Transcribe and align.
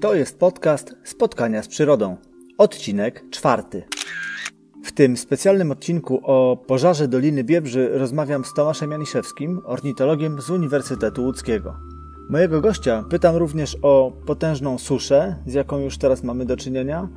To 0.00 0.14
jest 0.14 0.38
podcast 0.38 0.94
Spotkania 1.04 1.62
z 1.62 1.68
Przyrodą. 1.68 2.16
Odcinek 2.58 3.24
czwarty. 3.30 3.82
W 4.84 4.92
tym 4.92 5.16
specjalnym 5.16 5.70
odcinku 5.70 6.20
o 6.22 6.56
pożarze 6.66 7.08
Doliny 7.08 7.44
Biebrzy 7.44 7.88
rozmawiam 7.92 8.44
z 8.44 8.54
Tomaszem 8.54 8.90
Janiszewskim, 8.90 9.60
ornitologiem 9.64 10.40
z 10.42 10.50
Uniwersytetu 10.50 11.22
Łódzkiego. 11.22 11.76
Mojego 12.30 12.60
gościa 12.60 13.04
pytam 13.10 13.36
również 13.36 13.76
o 13.82 14.12
potężną 14.26 14.78
suszę, 14.78 15.36
z 15.46 15.54
jaką 15.54 15.78
już 15.78 15.98
teraz 15.98 16.22
mamy 16.22 16.46
do 16.46 16.56
czynienia, 16.56 17.08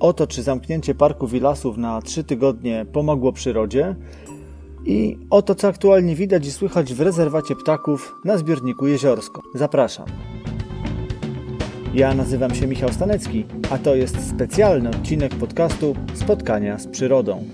o 0.00 0.12
to, 0.12 0.26
czy 0.26 0.42
zamknięcie 0.42 0.94
parków 0.94 1.34
i 1.34 1.40
lasów 1.40 1.76
na 1.76 2.02
trzy 2.02 2.24
tygodnie 2.24 2.86
pomogło 2.92 3.32
przyrodzie 3.32 3.96
i 4.84 5.18
o 5.30 5.42
to, 5.42 5.54
co 5.54 5.68
aktualnie 5.68 6.14
widać 6.14 6.46
i 6.46 6.52
słychać 6.52 6.94
w 6.94 7.00
rezerwacie 7.00 7.56
ptaków 7.56 8.14
na 8.24 8.38
zbiorniku 8.38 8.86
Jeziorsko. 8.86 9.42
Zapraszam. 9.54 10.06
Ja 11.96 12.14
nazywam 12.14 12.54
się 12.54 12.66
Michał 12.66 12.92
Stanecki, 12.92 13.44
a 13.70 13.78
to 13.78 13.94
jest 13.94 14.28
specjalny 14.30 14.90
odcinek 14.90 15.34
podcastu 15.34 15.96
Spotkania 16.14 16.78
z 16.78 16.86
Przyrodą. 16.86 17.44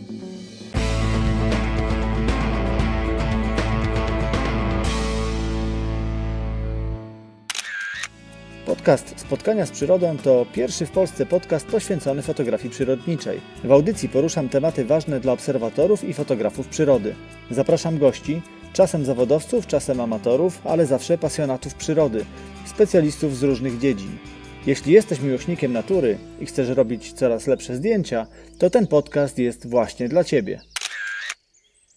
Podcast 8.67 9.21
Spotkania 9.21 9.67
z 9.67 9.71
Przyrodą 9.71 10.17
to 10.19 10.47
pierwszy 10.53 10.87
w 10.87 10.91
Polsce 10.91 11.27
podcast 11.27 11.67
poświęcony 11.67 12.23
fotografii 12.23 12.71
przyrodniczej. 12.71 13.41
W 13.65 13.73
audycji 13.73 14.09
poruszam 14.09 14.49
tematy 14.49 14.85
ważne 14.85 15.21
dla 15.21 15.33
obserwatorów 15.33 16.05
i 16.05 16.15
fotografów 16.15 16.69
przyrody. 16.69 17.15
Zapraszam 17.51 17.99
gości, 17.99 18.43
czasem 18.73 19.05
zawodowców, 19.05 19.67
czasem 19.67 20.01
amatorów, 20.01 20.61
ale 20.65 20.87
zawsze 20.87 21.19
pasjonatów 21.19 21.75
przyrody, 21.75 22.25
specjalistów 22.65 23.37
z 23.37 23.43
różnych 23.43 23.79
dziedzin. 23.79 24.19
Jeśli 24.67 24.93
jesteś 24.93 25.21
miłośnikiem 25.21 25.73
natury 25.73 26.19
i 26.41 26.47
chcesz 26.47 26.69
robić 26.69 27.13
coraz 27.13 27.47
lepsze 27.47 27.77
zdjęcia, 27.77 28.27
to 28.59 28.71
ten 28.71 28.87
podcast 28.87 29.39
jest 29.39 29.69
właśnie 29.69 30.09
dla 30.09 30.25
Ciebie. 30.25 30.61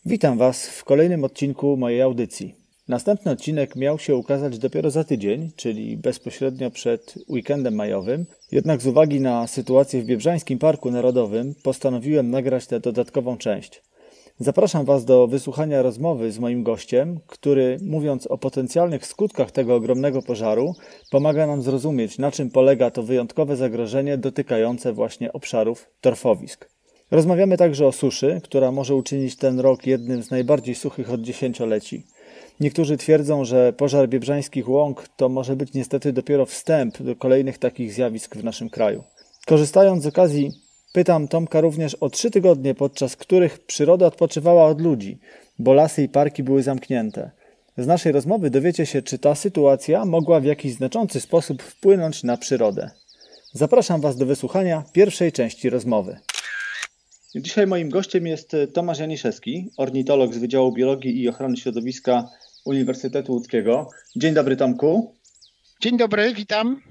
Witam 0.06 0.38
Was 0.38 0.70
w 0.70 0.84
kolejnym 0.84 1.24
odcinku 1.24 1.78
mojej 1.78 2.02
audycji. 2.02 2.56
Następny 2.88 3.32
odcinek 3.32 3.76
miał 3.76 4.00
się 4.00 4.16
ukazać 4.16 4.60
dopiero 4.60 4.92
za 4.92 5.04
tydzień, 5.04 5.52
czyli 5.56 5.98
bezpośrednio 5.98 6.72
przed 6.72 7.16
weekendem 7.30 7.76
majowym. 7.76 8.26
Jednak 8.52 8.82
z 8.82 8.88
uwagi 8.88 9.22
na 9.22 9.48
sytuację 9.48 10.02
w 10.02 10.06
Biebrzańskim 10.06 10.60
Parku 10.60 10.92
Narodowym 10.92 11.56
postanowiłem 11.64 12.30
nagrać 12.30 12.68
tę 12.68 12.80
dodatkową 12.80 13.38
część. 13.38 13.82
Zapraszam 14.40 14.86
Was 14.86 15.06
do 15.06 15.28
wysłuchania 15.28 15.82
rozmowy 15.82 16.32
z 16.32 16.40
moim 16.40 16.64
gościem, 16.64 17.20
który, 17.28 17.78
mówiąc 17.82 18.28
o 18.28 18.38
potencjalnych 18.38 19.06
skutkach 19.06 19.52
tego 19.52 19.76
ogromnego 19.76 20.22
pożaru, 20.22 20.76
pomaga 21.12 21.48
nam 21.48 21.62
zrozumieć, 21.62 22.18
na 22.18 22.32
czym 22.32 22.50
polega 22.50 22.92
to 22.92 23.04
wyjątkowe 23.04 23.56
zagrożenie 23.56 24.18
dotykające 24.18 24.94
właśnie 24.94 25.34
obszarów 25.34 25.90
torfowisk. 26.02 26.70
Rozmawiamy 27.12 27.58
także 27.58 27.88
o 27.88 27.92
suszy, 27.92 28.42
która 28.44 28.72
może 28.72 28.96
uczynić 28.96 29.36
ten 29.36 29.60
rok 29.60 29.88
jednym 29.88 30.24
z 30.24 30.32
najbardziej 30.32 30.76
suchych 30.76 31.12
od 31.12 31.22
dziesięcioleci. 31.22 32.04
Niektórzy 32.60 32.98
twierdzą, 32.98 33.46
że 33.46 33.74
pożar 33.74 34.10
biebrzańskich 34.10 34.70
łąk 34.70 35.08
to 35.18 35.30
może 35.30 35.56
być 35.56 35.74
niestety 35.74 36.14
dopiero 36.14 36.46
wstęp 36.46 37.02
do 37.02 37.16
kolejnych 37.16 37.58
takich 37.58 37.94
zjawisk 37.94 38.36
w 38.36 38.44
naszym 38.44 38.70
kraju. 38.70 39.04
Korzystając 39.46 40.04
z 40.04 40.08
okazji, 40.08 40.52
pytam 40.96 41.28
Tomka 41.28 41.62
również 41.62 41.96
o 41.96 42.10
trzy 42.10 42.32
tygodnie, 42.32 42.76
podczas 42.76 43.16
których 43.16 43.60
przyroda 43.60 44.06
odpoczywała 44.06 44.66
od 44.66 44.82
ludzi, 44.82 45.20
bo 45.60 45.74
lasy 45.74 46.04
i 46.04 46.10
parki 46.10 46.44
były 46.44 46.64
zamknięte. 46.64 47.32
Z 47.78 47.88
naszej 47.88 48.12
rozmowy 48.12 48.50
dowiecie 48.50 48.86
się, 48.86 49.02
czy 49.02 49.18
ta 49.20 49.36
sytuacja 49.36 50.06
mogła 50.06 50.40
w 50.40 50.46
jakiś 50.46 50.74
znaczący 50.74 51.22
sposób 51.22 51.64
wpłynąć 51.64 52.24
na 52.24 52.38
przyrodę. 52.38 52.90
Zapraszam 53.54 54.02
Was 54.02 54.18
do 54.18 54.26
wysłuchania 54.26 54.84
pierwszej 54.94 55.32
części 55.32 55.70
rozmowy. 55.70 56.18
Dzisiaj 57.36 57.68
moim 57.68 57.90
gościem 57.90 58.28
jest 58.28 58.56
Tomasz 58.74 59.00
Janiszewski, 59.00 59.70
ornitolog 59.78 60.34
z 60.34 60.38
Wydziału 60.38 60.72
Biologii 60.72 61.22
i 61.24 61.30
Ochrony 61.30 61.58
Środowiska 61.58 62.30
Uniwersytetu 62.66 63.34
Łódzkiego. 63.34 63.90
Dzień 64.16 64.34
dobry, 64.34 64.56
Tomku. 64.56 65.16
Dzień 65.82 65.98
dobry, 65.98 66.34
witam. 66.34 66.82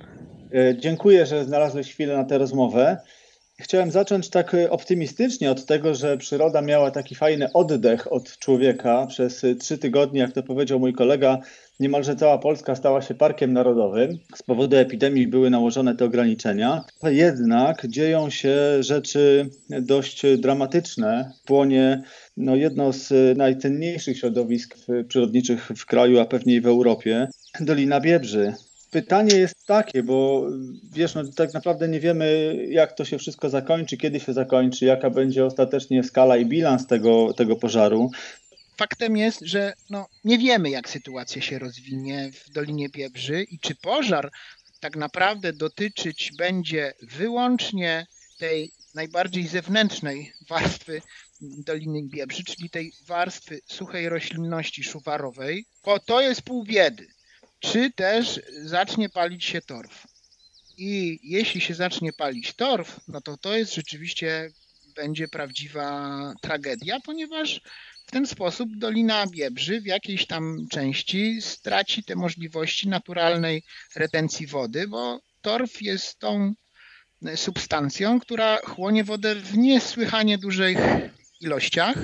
E, 0.55 0.79
dziękuję, 0.79 1.27
że 1.27 1.45
znalazłeś 1.45 1.93
chwilę 1.93 2.17
na 2.17 2.25
tę 2.25 2.39
rozmowę. 2.39 2.99
Chciałem 3.59 3.91
zacząć 3.91 4.29
tak 4.29 4.57
optymistycznie 4.71 5.51
od 5.51 5.67
tego, 5.67 5.95
że 5.95 6.19
przyroda 6.19 6.63
miała 6.63 6.91
taki 6.91 7.15
fajny 7.15 7.53
oddech 7.53 8.13
od 8.13 8.39
człowieka. 8.39 9.07
Przez 9.07 9.43
trzy 9.61 9.79
tygodnie, 9.79 10.21
jak 10.21 10.33
to 10.33 10.43
powiedział 10.43 10.81
mój 10.81 10.93
kolega, 10.93 11.39
niemalże 11.81 12.17
cała 12.17 12.39
Polska 12.39 12.75
stała 12.75 13.03
się 13.03 13.15
parkiem 13.15 13.53
narodowym. 13.53 14.19
Z 14.35 14.43
powodu 14.43 14.77
epidemii 14.77 15.27
były 15.27 15.51
nałożone 15.51 15.97
te 15.97 16.05
ograniczenia. 16.05 16.85
Jednak 17.03 17.87
dzieją 17.87 18.31
się 18.31 18.57
rzeczy 18.81 19.51
dość 19.71 20.23
dramatyczne. 20.39 21.33
Płonie 21.45 22.03
no, 22.37 22.57
jedno 22.57 22.93
z 22.93 23.39
najcenniejszych 23.39 24.19
środowisk 24.19 24.77
przyrodniczych 25.09 25.73
w 25.77 25.87
kraju, 25.87 26.21
a 26.21 26.25
pewnie 26.25 26.55
i 26.55 26.61
w 26.61 26.67
Europie. 26.67 27.29
Dolina 27.61 28.01
Biebrzy. 28.01 28.55
Pytanie 28.95 29.37
jest 29.37 29.67
takie, 29.67 30.03
bo 30.03 30.47
wiesz, 30.93 31.15
no, 31.15 31.23
tak 31.37 31.55
naprawdę 31.55 31.89
nie 31.89 32.01
wiemy, 32.01 32.57
jak 32.69 32.93
to 32.93 33.05
się 33.05 33.19
wszystko 33.19 33.51
zakończy, 33.51 33.97
kiedy 33.97 34.21
się 34.21 34.33
zakończy, 34.33 34.85
jaka 34.85 35.11
będzie 35.11 35.45
ostatecznie 35.45 36.05
skala 36.05 36.37
i 36.37 36.47
bilans 36.47 36.87
tego, 36.87 37.33
tego 37.33 37.57
pożaru 37.57 38.11
faktem 38.77 39.17
jest, 39.17 39.41
że 39.41 39.73
no, 39.91 40.07
nie 40.25 40.39
wiemy, 40.39 40.71
jak 40.71 40.89
sytuacja 40.89 41.43
się 41.43 41.59
rozwinie 41.59 42.31
w 42.33 42.51
Dolinie 42.51 42.89
Biebrzy 42.89 43.43
i 43.43 43.59
czy 43.59 43.75
pożar 43.75 44.31
tak 44.81 44.97
naprawdę 44.97 45.53
dotyczyć 45.53 46.33
będzie 46.39 46.93
wyłącznie 47.03 48.07
tej 48.39 48.73
najbardziej 48.95 49.47
zewnętrznej 49.47 50.33
warstwy 50.49 51.03
Doliny 51.41 52.03
Biebrzy, 52.03 52.45
czyli 52.45 52.71
tej 52.71 52.93
warstwy 53.07 53.61
suchej 53.67 54.09
roślinności 54.09 54.85
szuwarowej, 54.85 55.67
bo 55.85 55.99
to 55.99 56.21
jest 56.21 56.43
pół 56.43 56.65
biedy. 56.65 57.14
Czy 57.73 57.91
też 57.91 58.41
zacznie 58.63 59.09
palić 59.09 59.45
się 59.45 59.61
torf. 59.63 60.07
I 60.77 61.21
jeśli 61.23 61.61
się 61.61 61.75
zacznie 61.75 62.13
palić 62.13 62.55
torf, 62.55 63.01
no 63.09 63.21
to 63.21 63.37
to 63.37 63.57
jest 63.57 63.75
rzeczywiście 63.75 64.51
będzie 64.97 65.29
prawdziwa 65.29 66.33
tragedia, 66.41 67.01
ponieważ 67.05 67.61
w 68.07 68.11
ten 68.11 68.27
sposób 68.27 68.77
Dolina 68.77 69.27
Biebrzy 69.27 69.81
w 69.81 69.87
jakiejś 69.87 70.27
tam 70.27 70.67
części 70.71 71.43
straci 71.43 72.05
te 72.05 72.17
możliwości 72.17 72.89
naturalnej 72.89 73.63
retencji 73.97 74.47
wody, 74.47 74.89
bo 74.89 75.21
torf 75.41 75.83
jest 75.83 76.19
tą 76.19 76.55
substancją, 77.35 78.21
która 78.21 78.57
chłonie 78.57 79.05
wodę 79.05 79.35
w 79.35 79.59
niesłychanie 79.59 80.39
dużych 80.39 80.79
ilościach. 81.41 81.97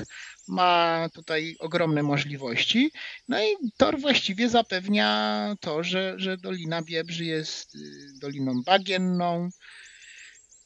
Ma 0.47 1.07
tutaj 1.13 1.55
ogromne 1.59 2.03
możliwości. 2.03 2.91
No 3.27 3.43
i 3.43 3.55
tor 3.77 3.99
właściwie 3.99 4.49
zapewnia 4.49 5.55
to, 5.59 5.83
że, 5.83 6.13
że 6.17 6.37
Dolina 6.37 6.81
Biebrzy 6.81 7.25
jest 7.25 7.75
y, 7.75 7.79
doliną 8.19 8.63
bagienną, 8.63 9.49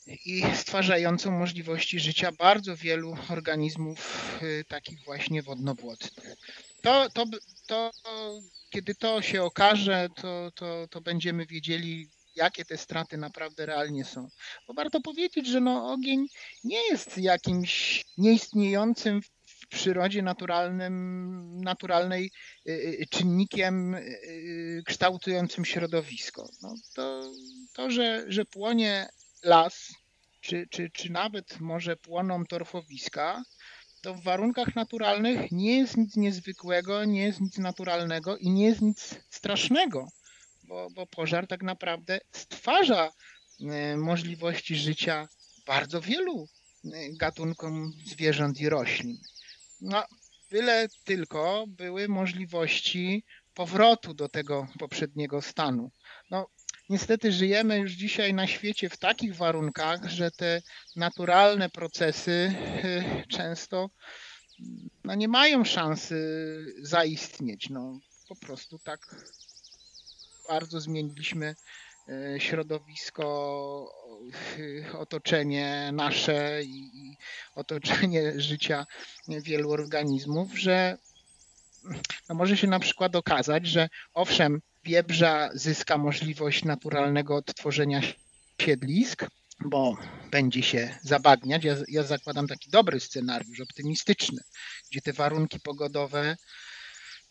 i 0.08 0.44
stwarzającą 0.56 1.32
możliwości 1.32 2.00
życia 2.00 2.32
bardzo 2.32 2.76
wielu 2.76 3.18
organizmów 3.30 4.30
y, 4.42 4.66
takich 4.68 5.04
właśnie 5.06 5.44
wodnowodnych. 5.44 6.36
To, 6.82 7.10
to, 7.10 7.26
to, 7.68 7.92
kiedy 8.70 8.96
to 8.96 9.22
się 9.22 9.44
okaże, 9.44 10.08
to, 10.16 10.52
to, 10.56 10.88
to 10.88 11.02
będziemy 11.02 11.46
wiedzieli, 11.46 12.10
jakie 12.36 12.66
te 12.66 12.78
straty 12.78 13.18
naprawdę 13.18 13.66
realnie 13.66 14.06
są. 14.06 14.30
Bo 14.68 14.74
warto 14.74 15.02
powiedzieć, 15.02 15.48
że 15.48 15.62
no, 15.62 15.92
ogień 15.92 16.28
nie 16.64 16.88
jest 16.90 17.18
jakimś 17.18 18.04
nieistniejącym 18.18 19.22
w 19.22 19.30
przyrodzie 19.76 20.22
naturalnym, 20.22 21.62
naturalnej 21.62 22.32
y, 22.68 22.72
y, 22.72 23.06
czynnikiem 23.10 23.96
kształtującym 24.86 25.66
środowisko. 25.66 26.50
No, 26.62 26.76
to, 26.94 27.32
to 27.74 27.92
że, 27.92 28.26
że 28.28 28.46
płonie 28.46 29.08
las, 29.44 29.94
czy, 30.42 30.68
czy, 30.70 30.90
czy 30.90 31.12
nawet 31.12 31.60
może 31.60 31.96
płoną 31.98 32.46
torfowiska, 32.46 33.44
to 34.02 34.14
w 34.14 34.24
warunkach 34.24 34.76
naturalnych 34.76 35.52
nie 35.52 35.78
jest 35.78 35.98
nic 35.98 36.16
niezwykłego, 36.16 37.06
nie 37.06 37.24
jest 37.24 37.42
nic 37.42 37.58
naturalnego 37.58 38.38
i 38.38 38.50
nie 38.50 38.66
jest 38.66 38.82
nic 38.82 39.16
strasznego, 39.30 40.08
bo, 40.64 40.88
bo 40.96 41.08
pożar 41.08 41.48
tak 41.48 41.64
naprawdę 41.64 42.20
stwarza 42.32 43.12
możliwości 43.98 44.76
życia 44.76 45.28
bardzo 45.66 46.02
wielu 46.02 46.48
gatunkom 47.20 47.92
zwierząt 48.06 48.62
i 48.62 48.70
roślin. 48.70 49.18
No, 49.82 50.04
byle 50.52 50.88
tylko 51.04 51.66
były 51.68 52.08
możliwości 52.08 53.24
powrotu 53.54 54.14
do 54.14 54.30
tego 54.30 54.68
poprzedniego 54.80 55.42
stanu. 55.42 55.92
No, 56.32 56.48
niestety 56.90 57.32
żyjemy 57.32 57.78
już 57.80 57.92
dzisiaj 57.92 58.34
na 58.34 58.48
świecie 58.48 58.90
w 58.90 58.98
takich 58.98 59.36
warunkach, 59.36 60.10
że 60.10 60.32
te 60.32 60.62
naturalne 60.96 61.70
procesy 61.70 62.56
y, 62.86 63.28
często 63.28 63.90
no, 65.04 65.16
nie 65.16 65.28
mają 65.28 65.66
szansy 65.66 66.18
zaistnieć. 66.82 67.70
No, 67.70 68.00
po 68.28 68.36
prostu 68.36 68.80
tak 68.80 69.00
bardzo 70.48 70.80
zmieniliśmy 70.80 71.56
środowisko, 72.38 73.26
otoczenie 74.94 75.90
nasze 75.94 76.64
i 76.64 77.18
otoczenie 77.56 78.34
życia 78.42 78.86
wielu 79.28 79.72
organizmów, 79.72 80.60
że 80.60 80.98
no 82.30 82.36
może 82.36 82.58
się 82.58 82.68
na 82.68 82.80
przykład 82.80 83.16
okazać, 83.16 83.68
że 83.68 83.90
owszem, 84.14 84.62
wiebrza 84.84 85.50
zyska 85.54 85.98
możliwość 85.98 86.64
naturalnego 86.64 87.36
odtworzenia 87.36 88.02
siedlisk, 88.62 89.26
bo 89.66 89.98
będzie 90.32 90.64
się 90.64 90.98
zabagniać. 91.02 91.64
Ja, 91.64 91.76
ja 91.88 92.04
zakładam 92.04 92.48
taki 92.48 92.70
dobry 92.70 93.00
scenariusz, 93.00 93.62
optymistyczny, 93.62 94.42
gdzie 94.92 95.02
te 95.02 95.14
warunki 95.14 95.60
pogodowe 95.60 96.38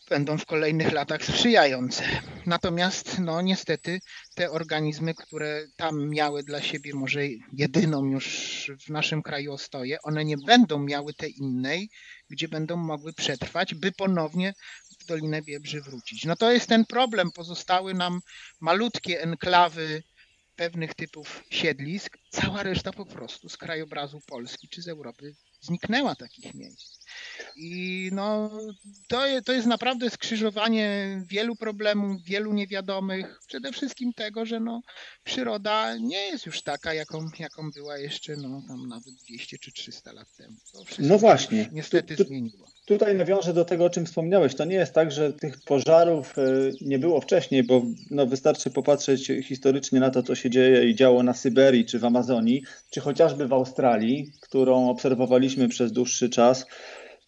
będą 0.08 0.38
w 0.38 0.46
kolejnych 0.46 0.92
latach 0.92 1.24
sprzyjające. 1.24 2.04
Natomiast 2.46 3.18
no 3.18 3.42
niestety 3.42 4.00
te 4.34 4.50
organizmy, 4.50 5.14
które 5.14 5.66
tam 5.76 6.10
miały 6.10 6.42
dla 6.42 6.62
siebie 6.62 6.94
może 6.94 7.20
jedyną 7.52 8.04
już 8.04 8.26
w 8.86 8.90
naszym 8.90 9.22
kraju 9.22 9.52
ostoję, 9.52 9.98
one 10.02 10.24
nie 10.24 10.36
będą 10.36 10.78
miały 10.78 11.14
tej 11.14 11.38
innej, 11.38 11.90
gdzie 12.30 12.48
będą 12.48 12.76
mogły 12.76 13.12
przetrwać, 13.12 13.74
by 13.74 13.92
ponownie 13.92 14.54
w 15.00 15.04
Dolinę 15.06 15.42
Biebrzy 15.42 15.80
wrócić. 15.80 16.24
No 16.24 16.36
to 16.36 16.52
jest 16.52 16.68
ten 16.68 16.84
problem. 16.84 17.30
Pozostały 17.32 17.94
nam 17.94 18.20
malutkie 18.60 19.22
enklawy 19.22 20.02
pewnych 20.56 20.94
typów 20.94 21.44
siedlisk. 21.50 22.18
Cała 22.34 22.62
reszta 22.62 22.92
po 22.92 23.06
prostu 23.06 23.48
z 23.48 23.56
krajobrazu 23.56 24.20
Polski 24.26 24.68
czy 24.68 24.82
z 24.82 24.88
Europy 24.88 25.34
zniknęła 25.60 26.14
takich 26.14 26.54
miejsc. 26.54 26.98
I 27.56 28.10
no, 28.12 28.50
to, 29.08 29.22
to 29.44 29.52
jest 29.52 29.66
naprawdę 29.66 30.10
skrzyżowanie 30.10 31.20
wielu 31.26 31.56
problemów, 31.56 32.22
wielu 32.22 32.52
niewiadomych. 32.52 33.40
Przede 33.46 33.72
wszystkim 33.72 34.12
tego, 34.12 34.46
że 34.46 34.60
no, 34.60 34.82
przyroda 35.24 35.96
nie 35.96 36.26
jest 36.26 36.46
już 36.46 36.62
taka, 36.62 36.94
jaką, 36.94 37.28
jaką 37.38 37.70
była 37.70 37.98
jeszcze 37.98 38.36
no, 38.36 38.62
tam 38.68 38.88
nawet 38.88 39.14
200 39.28 39.58
czy 39.58 39.72
300 39.72 40.12
lat 40.12 40.36
temu. 40.36 40.56
no 40.98 41.18
właśnie. 41.18 41.68
Niestety 41.72 42.16
tu, 42.16 42.24
tu, 42.24 42.28
zmieniło. 42.28 42.66
Tutaj 42.84 43.14
nawiążę 43.14 43.54
do 43.54 43.64
tego, 43.64 43.84
o 43.84 43.90
czym 43.90 44.06
wspomniałeś. 44.06 44.54
To 44.54 44.64
nie 44.64 44.74
jest 44.74 44.92
tak, 44.92 45.12
że 45.12 45.32
tych 45.32 45.60
pożarów 45.64 46.38
y, 46.38 46.72
nie 46.80 46.98
było 46.98 47.20
wcześniej, 47.20 47.62
bo 47.62 47.82
no, 48.10 48.26
wystarczy 48.26 48.70
popatrzeć 48.70 49.32
historycznie 49.42 50.00
na 50.00 50.10
to, 50.10 50.22
co 50.22 50.34
się 50.34 50.50
dzieje 50.50 50.90
i 50.90 50.94
działo 50.94 51.22
na 51.22 51.34
Syberii 51.34 51.84
czy 51.84 51.98
w 51.98 52.04
Amazonii, 52.04 52.23
czy 52.90 53.00
chociażby 53.00 53.48
w 53.48 53.52
Australii, 53.52 54.32
którą 54.40 54.88
obserwowaliśmy 54.88 55.68
przez 55.68 55.92
dłuższy 55.92 56.28
czas 56.28 56.66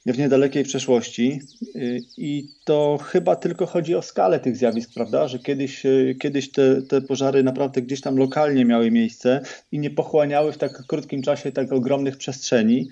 w 0.07 0.19
niedalekiej 0.19 0.65
przeszłości. 0.65 1.41
Y, 1.77 2.01
I 2.17 2.49
to 2.65 2.99
chyba 3.03 3.37
tylko 3.37 3.67
chodzi 3.67 3.95
o 3.95 4.03
skalę 4.03 4.41
tych 4.41 4.57
zjawisk, 4.57 4.91
prawda? 4.95 5.29
Że 5.29 5.39
kiedyś, 5.39 5.87
y, 5.87 6.17
kiedyś 6.21 6.53
te, 6.53 6.83
te 6.83 7.03
pożary 7.03 7.43
naprawdę 7.43 7.83
gdzieś 7.83 8.01
tam 8.01 8.17
lokalnie 8.17 8.65
miały 8.65 8.91
miejsce 8.91 9.41
i 9.73 9.79
nie 9.79 9.91
pochłaniały 9.91 10.53
w 10.53 10.59
tak 10.59 10.87
krótkim 10.87 11.23
czasie 11.23 11.53
tak 11.53 11.73
ogromnych 11.73 12.17
przestrzeni. 12.17 12.89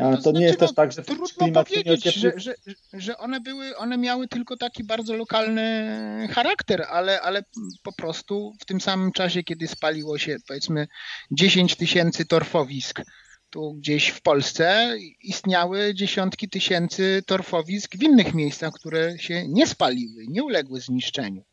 To, 0.00 0.22
to 0.22 0.32
nie 0.32 0.44
jest 0.44 0.58
znaczy, 0.58 0.74
też 0.74 0.76
tak, 0.76 0.92
że 0.92 1.02
trudno 1.02 1.64
powiedzieć, 1.64 2.04
że, 2.04 2.32
że, 2.36 2.54
że 2.92 3.18
one 3.18 3.40
były, 3.40 3.76
one 3.76 3.98
miały 3.98 4.28
tylko 4.28 4.56
taki 4.56 4.84
bardzo 4.84 5.16
lokalny 5.16 6.28
charakter, 6.30 6.86
ale, 6.90 7.20
ale 7.20 7.44
po 7.82 7.92
prostu 7.92 8.54
w 8.60 8.64
tym 8.64 8.80
samym 8.80 9.12
czasie, 9.12 9.42
kiedy 9.42 9.68
spaliło 9.68 10.18
się 10.18 10.36
powiedzmy 10.48 10.88
10 11.30 11.76
tysięcy 11.76 12.26
torfowisk, 12.26 13.02
tu 13.50 13.74
gdzieś 13.74 14.08
w 14.08 14.22
Polsce 14.22 14.96
istniały 15.20 15.94
dziesiątki 15.94 16.48
tysięcy 16.48 17.22
torfowisk 17.26 17.96
w 17.96 18.02
innych 18.02 18.34
miejscach, 18.34 18.72
które 18.72 19.18
się 19.18 19.48
nie 19.48 19.66
spaliły, 19.66 20.24
nie 20.28 20.44
uległy 20.44 20.80
zniszczeniu. 20.80 21.44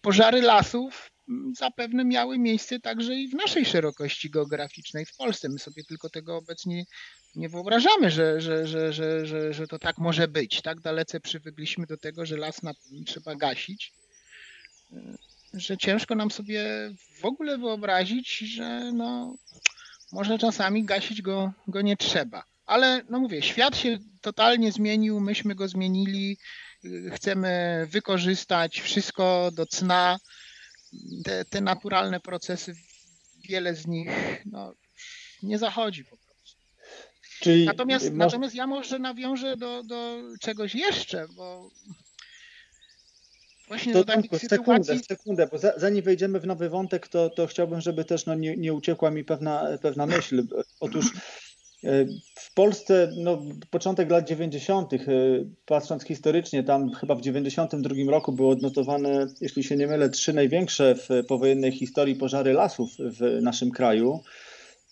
Pożary 0.00 0.42
lasów 0.42 1.10
zapewne 1.58 2.04
miały 2.04 2.38
miejsce 2.38 2.80
także 2.80 3.14
i 3.14 3.28
w 3.28 3.34
naszej 3.34 3.64
szerokości 3.64 4.30
geograficznej 4.30 5.06
w 5.06 5.16
Polsce. 5.16 5.48
My 5.48 5.58
sobie 5.58 5.84
tylko 5.84 6.10
tego 6.10 6.36
obecnie 6.36 6.84
nie 7.34 7.48
wyobrażamy, 7.48 8.10
że, 8.10 8.40
że, 8.40 8.66
że, 8.66 8.92
że, 8.92 9.26
że, 9.26 9.54
że 9.54 9.66
to 9.66 9.78
tak 9.78 9.98
może 9.98 10.28
być. 10.28 10.62
Tak 10.62 10.80
dalece 10.80 11.20
przywykliśmy 11.20 11.86
do 11.86 11.96
tego, 11.96 12.26
że 12.26 12.36
las 12.36 12.62
na, 12.62 12.72
trzeba 13.06 13.34
gasić, 13.34 13.92
że 15.54 15.78
ciężko 15.78 16.14
nam 16.14 16.30
sobie 16.30 16.64
w 17.20 17.24
ogóle 17.24 17.58
wyobrazić, 17.58 18.38
że 18.38 18.92
no, 18.92 19.36
może 20.12 20.38
czasami 20.38 20.84
gasić 20.84 21.22
go, 21.22 21.52
go 21.68 21.80
nie 21.80 21.96
trzeba. 21.96 22.44
Ale 22.66 23.02
no 23.08 23.20
mówię, 23.20 23.42
świat 23.42 23.76
się 23.76 23.98
totalnie 24.20 24.72
zmienił, 24.72 25.20
myśmy 25.20 25.54
go 25.54 25.68
zmienili, 25.68 26.38
chcemy 27.12 27.86
wykorzystać 27.90 28.80
wszystko 28.80 29.50
do 29.54 29.66
cna. 29.66 30.18
Te, 31.24 31.44
te 31.44 31.60
naturalne 31.60 32.20
procesy, 32.20 32.74
wiele 33.48 33.74
z 33.74 33.86
nich 33.86 34.10
no, 34.46 34.74
nie 35.42 35.58
zachodzi 35.58 36.04
po 36.04 36.16
prostu. 36.16 36.60
Czyli 37.40 37.64
natomiast, 37.64 38.12
masz... 38.12 38.32
natomiast 38.32 38.54
ja 38.54 38.66
może 38.66 38.98
nawiążę 38.98 39.56
do, 39.56 39.82
do 39.82 40.22
czegoś 40.40 40.74
jeszcze, 40.74 41.28
bo 41.28 41.70
Właśnie 43.70 43.92
to 43.92 43.98
do 43.98 44.04
takich 44.04 44.30
sytuacji... 44.40 44.84
sekundę, 44.84 44.98
sekundę, 44.98 45.46
bo 45.46 45.58
za, 45.58 45.72
zanim 45.76 46.02
wejdziemy 46.02 46.40
w 46.40 46.46
nowy 46.46 46.68
wątek, 46.68 47.08
to, 47.08 47.30
to 47.30 47.46
chciałbym, 47.46 47.80
żeby 47.80 48.04
też 48.04 48.26
no, 48.26 48.34
nie, 48.34 48.56
nie 48.56 48.74
uciekła 48.74 49.10
mi 49.10 49.24
pewna, 49.24 49.78
pewna 49.82 50.06
myśl. 50.06 50.46
Otóż 50.80 51.06
w 52.34 52.54
Polsce, 52.54 53.12
no, 53.16 53.42
początek 53.70 54.10
lat 54.10 54.28
90., 54.28 54.92
e, 54.92 54.98
patrząc 55.66 56.04
historycznie, 56.04 56.64
tam 56.64 56.92
chyba 56.92 57.14
w 57.14 57.20
92 57.20 57.94
roku 58.10 58.32
były 58.32 58.48
odnotowane, 58.48 59.26
jeśli 59.40 59.64
się 59.64 59.76
nie 59.76 59.86
mylę, 59.86 60.08
trzy 60.08 60.32
największe 60.32 60.94
w 60.94 61.08
powojennej 61.28 61.72
historii 61.72 62.14
pożary 62.16 62.52
lasów 62.52 62.90
w 62.98 63.42
naszym 63.42 63.70
kraju. 63.70 64.20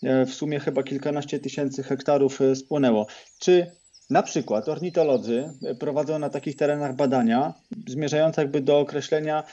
E, 0.02 0.26
w 0.26 0.34
sumie 0.34 0.60
chyba 0.60 0.82
kilkanaście 0.82 1.38
tysięcy 1.38 1.82
hektarów 1.82 2.40
spłonęło. 2.54 3.06
Czy 3.38 3.66
na 4.10 4.22
przykład 4.22 4.68
ornitolodzy 4.68 5.50
prowadzą 5.80 6.18
na 6.18 6.30
takich 6.30 6.56
terenach 6.56 6.96
badania 6.96 7.54
zmierzające 7.88 8.42
jakby 8.42 8.60
do 8.60 8.78
określenia, 8.78 9.44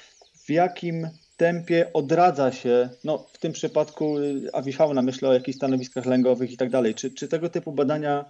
w 0.45 0.49
jakim 0.49 1.09
tempie 1.37 1.93
odradza 1.93 2.51
się, 2.51 2.89
no 3.03 3.27
w 3.33 3.37
tym 3.37 3.53
przypadku 3.53 4.17
y, 4.17 4.49
awifauna, 4.53 5.01
myślę 5.01 5.29
o 5.29 5.33
jakichś 5.33 5.57
stanowiskach 5.57 6.05
lęgowych 6.05 6.51
i 6.51 6.57
tak 6.57 6.69
dalej. 6.69 6.95
Czy, 6.95 7.11
czy 7.11 7.27
tego 7.27 7.49
typu 7.49 7.71
badania 7.71 8.25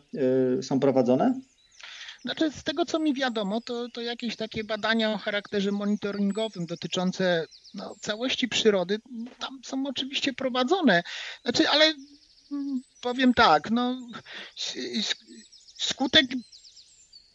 y, 0.60 0.64
są 0.64 0.80
prowadzone? 0.80 1.40
Znaczy, 2.22 2.52
z 2.52 2.64
tego 2.64 2.86
co 2.86 3.00
mi 3.00 3.14
wiadomo, 3.14 3.62
to, 3.62 3.88
to 3.94 4.02
jakieś 4.02 4.36
takie 4.36 4.64
badania 4.64 5.12
o 5.12 5.18
charakterze 5.18 5.72
monitoringowym 5.72 6.66
dotyczące 6.66 7.48
no, 7.74 7.96
całości 8.02 8.48
przyrody 8.48 9.00
tam 9.40 9.60
są 9.66 9.84
oczywiście 9.88 10.34
prowadzone. 10.34 11.04
Znaczy, 11.44 11.70
ale 11.70 11.94
mm, 12.52 12.82
powiem 13.02 13.34
tak, 13.34 13.72
no, 13.72 13.98
skutek 15.78 16.26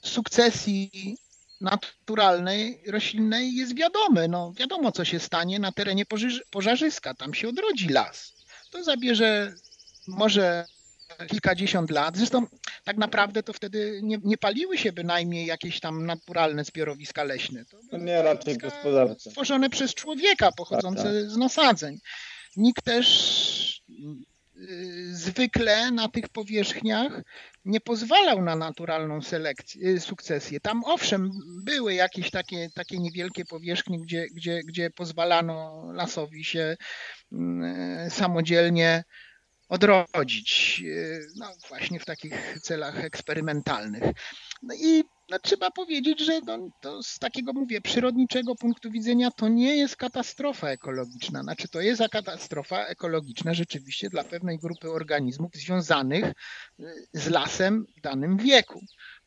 sukcesji 0.03 1.17
naturalnej, 1.61 2.83
roślinnej 2.87 3.55
jest 3.55 3.77
wiadomy. 3.77 4.29
No, 4.29 4.53
wiadomo, 4.57 4.93
co 4.93 5.05
się 5.05 5.19
stanie 5.19 5.59
na 5.59 5.73
terenie 5.73 6.05
pożarzyska. 6.51 7.15
Tam 7.15 7.35
się 7.35 7.49
odrodzi 7.49 7.89
las. 7.89 8.33
To 8.71 8.85
zabierze 8.85 9.55
może 10.09 10.65
kilkadziesiąt 11.29 11.91
lat. 11.91 12.17
Zresztą 12.17 12.47
tak 12.85 12.97
naprawdę 12.97 13.43
to 13.43 13.53
wtedy 13.53 14.01
nie, 14.03 14.19
nie 14.25 14.39
paliły 14.39 14.79
się 14.79 14.93
bynajmniej 14.93 15.47
jakieś 15.47 15.81
tam 15.81 16.07
naturalne 16.07 16.65
zbiorowiska 16.65 17.25
leśne. 17.25 17.65
To 17.65 17.79
no 17.93 17.99
nie, 17.99 18.23
raczej 18.23 18.59
gospodarcze. 18.59 19.31
Stworzone 19.31 19.71
przez 19.71 19.95
człowieka, 19.95 20.53
pochodzące 20.57 21.03
tak, 21.03 21.13
tak. 21.13 21.31
z 21.31 21.37
nasadzeń. 21.37 21.99
Nikt 22.57 22.85
też 22.85 23.83
zwykle 25.11 25.91
na 25.91 26.09
tych 26.09 26.29
powierzchniach 26.29 27.23
nie 27.65 27.81
pozwalał 27.81 28.43
na 28.43 28.57
naturalną 28.57 29.23
selekcję, 29.23 29.89
y, 29.89 30.01
sukcesję. 30.01 30.61
Tam 30.61 30.85
owszem, 30.85 31.31
były 31.65 31.95
jakieś 31.95 32.31
takie, 32.31 32.69
takie 32.75 32.99
niewielkie 32.99 33.45
powierzchnie, 33.45 34.01
gdzie, 34.01 34.27
gdzie, 34.35 34.61
gdzie 34.65 34.91
pozwalano 34.91 35.85
lasowi 35.93 36.45
się 36.45 36.77
mm, 37.33 38.11
samodzielnie 38.11 39.05
odrodzić, 39.69 40.83
y, 40.87 41.27
no 41.37 41.47
właśnie 41.69 42.01
w 42.01 42.05
takich 42.05 42.59
celach 42.63 43.05
eksperymentalnych. 43.05 44.03
No 44.63 44.75
i 44.75 45.05
no, 45.31 45.39
trzeba 45.39 45.71
powiedzieć, 45.71 46.21
że 46.21 46.41
no, 46.47 46.71
to 46.81 47.03
z 47.03 47.19
takiego, 47.19 47.53
mówię, 47.53 47.81
przyrodniczego 47.81 48.55
punktu 48.55 48.91
widzenia 48.91 49.31
to 49.31 49.49
nie 49.49 49.77
jest 49.77 49.97
katastrofa 49.97 50.69
ekologiczna. 50.69 51.43
Znaczy 51.43 51.69
to 51.69 51.81
jest 51.81 52.03
katastrofa 52.11 52.87
ekologiczna 52.87 53.55
rzeczywiście 53.55 54.11
dla 54.11 54.25
pewnej 54.25 54.59
grupy 54.59 54.91
organizmów 54.91 55.53
związanych 55.55 56.25
y, 56.81 56.85
z 57.13 57.29
lasem 57.29 57.87
w 57.97 58.01
danym 58.01 58.37
wieku. 58.37 58.81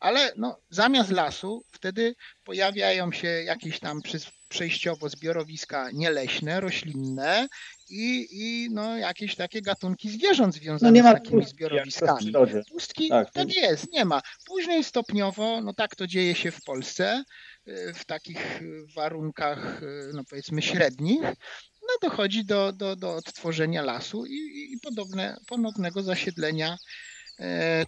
Ale 0.04 0.32
no, 0.36 0.56
zamiast 0.70 1.10
lasu 1.10 1.64
wtedy 1.72 2.14
pojawiają 2.44 3.12
się 3.12 3.28
jakieś 3.28 3.80
tam 3.80 4.00
przejściowo 4.48 5.08
zbiorowiska 5.08 5.90
nieleśne, 5.92 6.60
roślinne 6.60 7.48
i, 7.88 8.28
i 8.30 8.68
no, 8.72 8.96
jakieś 8.96 9.36
takie 9.36 9.62
gatunki 9.62 10.10
zwierząt 10.10 10.54
związane 10.54 11.02
no 11.02 11.10
z 11.10 11.12
takimi 11.12 11.40
pustki, 11.40 11.56
zbiorowiskami. 11.56 12.32
Pustki, 12.72 13.08
tak, 13.08 13.32
tak 13.32 13.56
jest, 13.56 13.92
nie 13.92 14.04
ma. 14.04 14.20
Później 14.46 14.84
stopniowo, 14.84 15.60
no 15.60 15.74
tak 15.74 15.96
to 15.96 16.06
dzieje 16.06 16.34
się 16.34 16.50
w 16.50 16.62
Polsce, 16.62 17.24
w 17.94 18.04
takich 18.04 18.60
warunkach, 18.96 19.80
no 20.14 20.22
powiedzmy 20.30 20.62
średnich, 20.62 21.22
no 21.82 22.08
dochodzi 22.08 22.44
do, 22.44 22.72
do, 22.72 22.96
do 22.96 23.14
odtworzenia 23.14 23.82
lasu 23.82 24.26
i, 24.26 24.72
i 24.72 24.80
podobne, 24.82 25.36
ponownego 25.46 26.02
zasiedlenia 26.02 26.76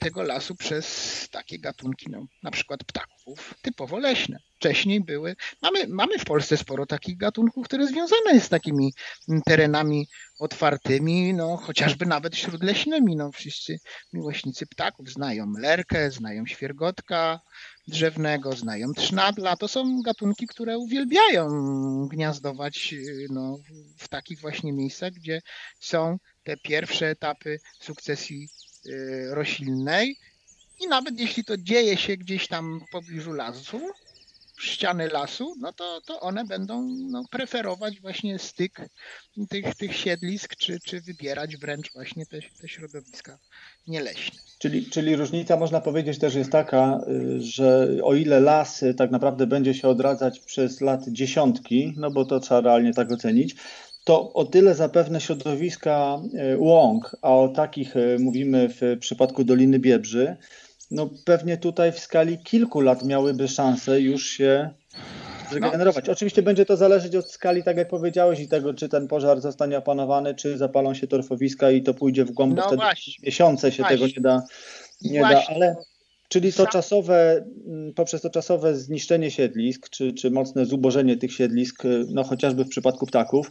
tego 0.00 0.22
lasu 0.22 0.54
przez 0.54 1.28
takie 1.30 1.58
gatunki, 1.58 2.06
no, 2.10 2.26
na 2.42 2.50
przykład 2.50 2.84
ptaków 2.84 3.54
typowo 3.62 3.98
leśne. 3.98 4.38
Wcześniej 4.56 5.00
były, 5.00 5.36
mamy, 5.62 5.86
mamy 5.88 6.18
w 6.18 6.24
Polsce 6.24 6.56
sporo 6.56 6.86
takich 6.86 7.16
gatunków, 7.16 7.64
które 7.64 7.86
związane 7.86 8.40
z 8.40 8.48
takimi 8.48 8.92
terenami 9.46 10.08
otwartymi, 10.38 11.34
no, 11.34 11.56
chociażby 11.56 12.06
nawet 12.06 12.36
śródleśnymi. 12.36 13.16
No, 13.16 13.32
wszyscy 13.32 13.78
miłośnicy 14.12 14.66
ptaków 14.66 15.10
znają 15.10 15.52
lerkę, 15.58 16.10
znają 16.10 16.46
świergotka 16.46 17.40
drzewnego, 17.88 18.52
znają 18.52 18.92
trznadla. 18.92 19.56
To 19.56 19.68
są 19.68 20.02
gatunki, 20.02 20.46
które 20.46 20.78
uwielbiają 20.78 21.48
gniazdować 22.10 22.94
no, 23.30 23.58
w 23.98 24.08
takich 24.08 24.40
właśnie 24.40 24.72
miejscach, 24.72 25.12
gdzie 25.12 25.40
są 25.80 26.18
te 26.44 26.56
pierwsze 26.56 27.08
etapy 27.08 27.58
sukcesji 27.80 28.48
Y, 28.48 28.65
roślinnej 29.30 30.16
i 30.80 30.88
nawet 30.88 31.20
jeśli 31.20 31.44
to 31.44 31.56
dzieje 31.56 31.96
się 31.96 32.16
gdzieś 32.16 32.48
tam 32.48 32.80
w 32.80 32.90
pobliżu 32.90 33.32
lasu, 33.32 33.80
ściany 34.60 35.08
lasu, 35.08 35.54
no 35.60 35.72
to, 35.72 36.00
to 36.06 36.20
one 36.20 36.44
będą 36.44 36.82
no, 37.10 37.24
preferować 37.30 38.00
właśnie 38.00 38.38
styk 38.38 38.88
tych, 39.48 39.74
tych 39.74 39.96
siedlisk, 39.96 40.56
czy, 40.56 40.80
czy 40.80 41.00
wybierać 41.00 41.56
wręcz 41.56 41.92
właśnie 41.92 42.26
te, 42.26 42.38
te 42.60 42.68
środowiska 42.68 43.38
nieleśne. 43.86 44.40
Czyli, 44.58 44.90
czyli 44.90 45.16
różnica 45.16 45.56
można 45.56 45.80
powiedzieć 45.80 46.18
też 46.18 46.34
jest 46.34 46.52
taka, 46.52 47.00
y, 47.08 47.40
że 47.40 47.88
o 48.02 48.14
ile 48.14 48.40
las 48.40 48.84
tak 48.96 49.10
naprawdę 49.10 49.46
będzie 49.46 49.74
się 49.74 49.88
odradzać 49.88 50.40
przez 50.40 50.80
lat 50.80 51.08
dziesiątki, 51.08 51.94
no 51.96 52.10
bo 52.10 52.24
to 52.24 52.40
trzeba 52.40 52.60
realnie 52.60 52.94
tak 52.94 53.12
ocenić, 53.12 53.56
to 54.06 54.32
o 54.32 54.44
tyle 54.44 54.74
zapewne 54.74 55.20
środowiska 55.20 56.22
e, 56.38 56.58
łąk, 56.58 57.16
a 57.22 57.34
o 57.34 57.48
takich 57.48 57.96
e, 57.96 58.18
mówimy 58.18 58.68
w 58.68 58.98
przypadku 59.00 59.44
Doliny 59.44 59.78
Biebrzy, 59.78 60.36
no 60.90 61.10
pewnie 61.24 61.56
tutaj 61.56 61.92
w 61.92 61.98
skali 61.98 62.38
kilku 62.38 62.80
lat 62.80 63.04
miałyby 63.04 63.48
szansę 63.48 64.00
już 64.00 64.26
się 64.26 64.70
zregenerować. 65.50 66.06
No. 66.06 66.12
Oczywiście 66.12 66.42
będzie 66.42 66.66
to 66.66 66.76
zależeć 66.76 67.16
od 67.16 67.30
skali, 67.30 67.64
tak 67.64 67.76
jak 67.76 67.88
powiedziałeś, 67.88 68.40
i 68.40 68.48
tego, 68.48 68.74
czy 68.74 68.88
ten 68.88 69.08
pożar 69.08 69.40
zostanie 69.40 69.78
opanowany, 69.78 70.34
czy 70.34 70.58
zapalą 70.58 70.94
się 70.94 71.06
torfowiska 71.06 71.70
i 71.70 71.82
to 71.82 71.94
pójdzie 71.94 72.24
w 72.24 72.30
głąb, 72.30 72.56
no 72.56 72.62
wtedy 72.62 72.76
właśnie. 72.76 73.12
miesiące 73.22 73.72
się 73.72 73.82
właśnie. 73.82 73.98
tego 73.98 74.12
nie 74.16 74.22
da, 74.22 74.42
nie 75.02 75.20
da 75.20 75.42
ale 75.48 75.76
czyli 76.28 76.52
to 76.52 76.66
czasowe, 76.66 77.46
poprzez 77.94 78.20
to 78.20 78.30
czasowe 78.30 78.76
zniszczenie 78.76 79.30
siedlisk, 79.30 79.90
czy, 79.90 80.12
czy 80.12 80.30
mocne 80.30 80.66
zubożenie 80.66 81.16
tych 81.16 81.32
siedlisk, 81.32 81.82
no 82.08 82.24
chociażby 82.24 82.64
w 82.64 82.68
przypadku 82.68 83.06
ptaków, 83.06 83.50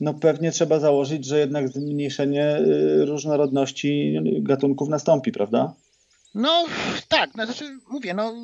no 0.00 0.14
pewnie 0.14 0.52
trzeba 0.52 0.80
założyć, 0.80 1.24
że 1.24 1.38
jednak 1.38 1.68
zmniejszenie 1.68 2.56
y, 2.56 3.04
różnorodności 3.04 4.18
gatunków 4.40 4.88
nastąpi, 4.88 5.32
prawda? 5.32 5.74
No 6.34 6.64
tak, 7.08 7.30
no, 7.34 7.46
znaczy 7.46 7.64
mówię, 7.90 8.14
no 8.14 8.34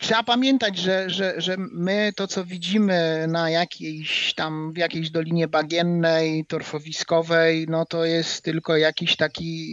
trzeba 0.00 0.22
pamiętać, 0.22 0.78
że, 0.78 1.10
że, 1.10 1.34
że 1.36 1.56
my 1.58 2.12
to, 2.16 2.26
co 2.26 2.44
widzimy 2.44 3.26
na 3.28 3.50
jakiejś 3.50 4.34
tam, 4.34 4.72
w 4.72 4.76
jakiejś 4.76 5.10
dolinie 5.10 5.48
bagiennej, 5.48 6.44
torfowiskowej, 6.44 7.66
no 7.68 7.86
to 7.86 8.04
jest 8.04 8.42
tylko 8.42 8.76
jakiś 8.76 9.16
taki 9.16 9.68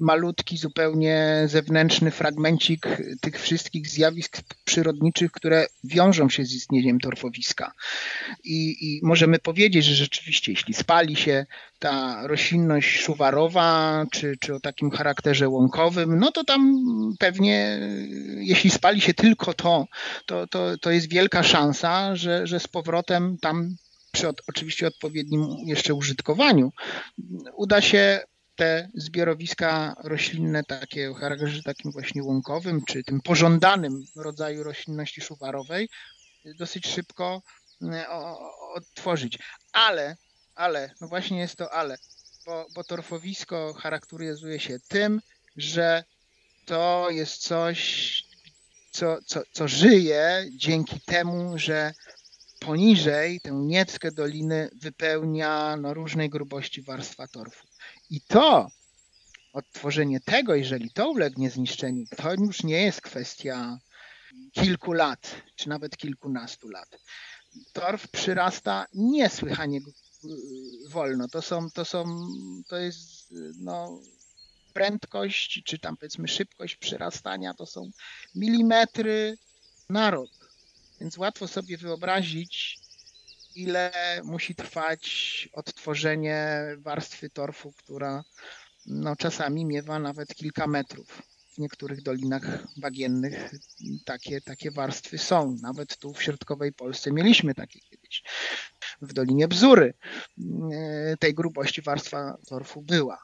malutki, 0.00 0.56
zupełnie 0.56 1.42
zewnętrzny 1.46 2.10
fragmencik 2.10 2.86
tych 3.20 3.40
wszystkich 3.40 3.88
zjawisk 3.88 4.36
przyrodniczych, 4.64 5.32
które 5.32 5.66
wiążą 5.84 6.28
się 6.28 6.44
z 6.44 6.54
istnieniem 6.54 7.00
torfowiska. 7.00 7.72
I, 8.44 8.76
i 8.80 9.00
możemy 9.02 9.38
powiedzieć, 9.38 9.84
że 9.84 9.94
rzeczywiście, 9.94 10.52
jeśli 10.52 10.74
spali 10.74 11.16
się 11.16 11.46
ta 11.80 12.26
roślinność 12.26 13.00
szuwarowa, 13.00 14.04
czy, 14.12 14.36
czy 14.40 14.54
o 14.54 14.60
takim 14.60 14.90
charakterze 14.90 15.48
łąkowym, 15.48 16.18
no 16.18 16.32
to 16.32 16.44
tam 16.44 16.82
pewnie, 17.18 17.80
jeśli 18.36 18.70
spali 18.70 19.00
się 19.00 19.14
tylko 19.14 19.54
to, 19.54 19.86
to, 20.26 20.46
to, 20.46 20.78
to 20.78 20.90
jest 20.90 21.08
wielka 21.08 21.42
szansa, 21.42 22.16
że, 22.16 22.46
że 22.46 22.60
z 22.60 22.68
powrotem 22.68 23.38
tam 23.40 23.76
przy 24.12 24.28
od, 24.28 24.42
oczywiście 24.48 24.86
odpowiednim 24.86 25.46
jeszcze 25.66 25.94
użytkowaniu 25.94 26.72
uda 27.56 27.80
się 27.80 28.20
te 28.56 28.88
zbiorowiska 28.94 29.94
roślinne 30.04 30.64
takie 30.64 31.10
o 31.10 31.14
charakterze 31.14 31.62
takim 31.62 31.92
właśnie 31.92 32.22
łąkowym, 32.22 32.84
czy 32.84 33.04
tym 33.04 33.20
pożądanym 33.20 34.04
rodzaju 34.16 34.62
roślinności 34.62 35.20
szuwarowej 35.20 35.88
dosyć 36.44 36.86
szybko 36.86 37.42
e, 37.82 38.08
odtworzyć. 38.74 39.38
Ale 39.72 40.16
ale, 40.60 40.94
no 41.00 41.08
właśnie 41.08 41.38
jest 41.38 41.56
to 41.56 41.72
ale, 41.72 41.96
bo, 42.46 42.66
bo 42.74 42.84
torfowisko 42.84 43.74
charakteryzuje 43.74 44.60
się 44.60 44.78
tym, 44.88 45.20
że 45.56 46.04
to 46.64 47.10
jest 47.10 47.42
coś, 47.42 47.80
co, 48.90 49.18
co, 49.26 49.42
co 49.52 49.68
żyje 49.68 50.46
dzięki 50.56 51.00
temu, 51.00 51.58
że 51.58 51.92
poniżej 52.60 53.40
tę 53.40 53.50
nieckę 53.52 54.12
doliny 54.12 54.70
wypełnia 54.72 55.76
no, 55.76 55.94
różnej 55.94 56.30
grubości 56.30 56.82
warstwa 56.82 57.28
torfu. 57.28 57.66
I 58.10 58.20
to, 58.20 58.70
odtworzenie 59.52 60.20
tego, 60.20 60.54
jeżeli 60.54 60.90
to 60.90 61.10
ulegnie 61.10 61.50
zniszczeniu, 61.50 62.04
to 62.16 62.34
już 62.34 62.62
nie 62.62 62.82
jest 62.82 63.00
kwestia 63.00 63.78
kilku 64.52 64.92
lat, 64.92 65.42
czy 65.56 65.68
nawet 65.68 65.96
kilkunastu 65.96 66.68
lat. 66.68 66.98
Torf 67.72 68.08
przyrasta 68.08 68.86
niesłychanie 68.94 69.80
wolno. 70.88 71.28
To 71.28 71.42
są, 71.42 71.70
to 71.70 71.84
są, 71.84 72.28
to 72.68 72.76
jest 72.76 73.34
no, 73.58 74.00
prędkość, 74.72 75.62
czy 75.64 75.78
tam 75.78 75.96
powiedzmy 75.96 76.28
szybkość 76.28 76.76
przyrastania, 76.76 77.54
to 77.54 77.66
są 77.66 77.90
milimetry 78.34 79.38
na 79.88 80.10
rok. 80.10 80.30
Więc 81.00 81.18
łatwo 81.18 81.48
sobie 81.48 81.78
wyobrazić, 81.78 82.78
ile 83.54 83.92
musi 84.24 84.54
trwać 84.54 85.48
odtworzenie 85.52 86.62
warstwy 86.78 87.30
torfu, 87.30 87.72
która 87.72 88.24
no, 88.86 89.16
czasami 89.16 89.64
miewa 89.64 89.98
nawet 89.98 90.34
kilka 90.34 90.66
metrów. 90.66 91.22
W 91.54 91.58
niektórych 91.58 92.02
dolinach 92.02 92.66
bagiennych 92.76 93.50
takie, 94.04 94.40
takie 94.40 94.70
warstwy 94.70 95.18
są. 95.18 95.56
Nawet 95.62 95.96
tu 95.96 96.14
w 96.14 96.22
środkowej 96.22 96.72
Polsce 96.72 97.12
mieliśmy 97.12 97.54
takie 97.54 97.80
kiedyś 97.80 98.22
w 99.02 99.12
Dolinie 99.12 99.48
Bzury 99.48 99.94
e, 100.72 101.16
tej 101.16 101.34
grubości 101.34 101.82
warstwa 101.82 102.36
torfu 102.48 102.82
była, 102.82 103.18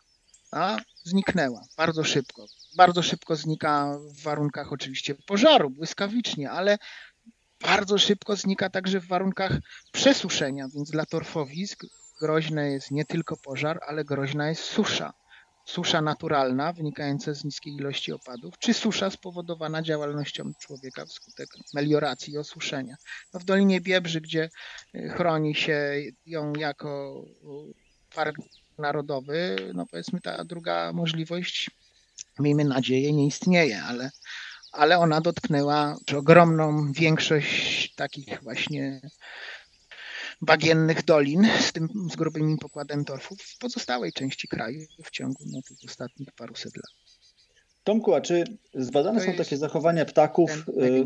a 0.52 0.76
zniknęła 1.04 1.60
bardzo 1.76 2.04
szybko. 2.04 2.46
Bardzo 2.76 3.02
szybko 3.02 3.36
znika 3.36 3.98
w 3.98 4.22
warunkach 4.22 4.72
oczywiście 4.72 5.14
pożaru, 5.14 5.70
błyskawicznie, 5.70 6.50
ale 6.50 6.78
bardzo 7.60 7.98
szybko 7.98 8.36
znika 8.36 8.70
także 8.70 9.00
w 9.00 9.06
warunkach 9.06 9.52
przesuszenia, 9.92 10.68
więc 10.74 10.90
dla 10.90 11.06
torfowisk 11.06 11.84
groźne 12.20 12.70
jest 12.70 12.90
nie 12.90 13.04
tylko 13.04 13.36
pożar, 13.36 13.80
ale 13.86 14.04
groźna 14.04 14.48
jest 14.48 14.62
susza 14.62 15.12
susza 15.66 16.02
naturalna 16.02 16.72
wynikająca 16.72 17.34
z 17.34 17.44
niskiej 17.44 17.74
ilości 17.74 18.12
opadów, 18.12 18.58
czy 18.58 18.74
susza 18.74 19.10
spowodowana 19.10 19.82
działalnością 19.82 20.52
człowieka 20.60 21.06
wskutek 21.06 21.48
melioracji 21.74 22.32
i 22.32 22.38
osuszenia. 22.38 22.96
No 23.34 23.40
w 23.40 23.44
Dolinie 23.44 23.80
Biebrzy, 23.80 24.20
gdzie 24.20 24.50
y, 24.94 25.08
chroni 25.08 25.54
się 25.54 25.94
ją 26.26 26.52
jako 26.52 27.22
park 28.14 28.36
narodowy, 28.78 29.56
no 29.74 29.86
powiedzmy 29.90 30.20
ta 30.20 30.44
druga 30.44 30.92
możliwość, 30.92 31.70
miejmy 32.38 32.64
nadzieję, 32.64 33.12
nie 33.12 33.26
istnieje, 33.26 33.82
ale, 33.82 34.10
ale 34.72 34.98
ona 34.98 35.20
dotknęła 35.20 35.96
ogromną 36.16 36.92
większość 36.92 37.94
takich 37.94 38.42
właśnie 38.42 39.00
bagiennych 40.40 41.04
dolin 41.04 41.46
z 41.60 41.72
tym 41.72 41.88
z 42.12 42.16
grubymi 42.16 42.58
pokładem 42.58 43.04
torfów 43.04 43.38
w 43.42 43.58
pozostałej 43.58 44.12
części 44.12 44.48
kraju 44.48 44.80
w 45.04 45.10
ciągu 45.10 45.44
no, 45.46 45.60
tych 45.62 45.76
ostatnich 45.84 46.32
paruset 46.32 46.76
lat. 46.76 47.06
Tomku, 47.84 48.14
a 48.14 48.20
czy 48.20 48.44
zbadane 48.74 49.20
są 49.20 49.32
takie 49.32 49.56
zachowania 49.56 50.04
ptaków? 50.04 50.64
Y, 50.68 51.04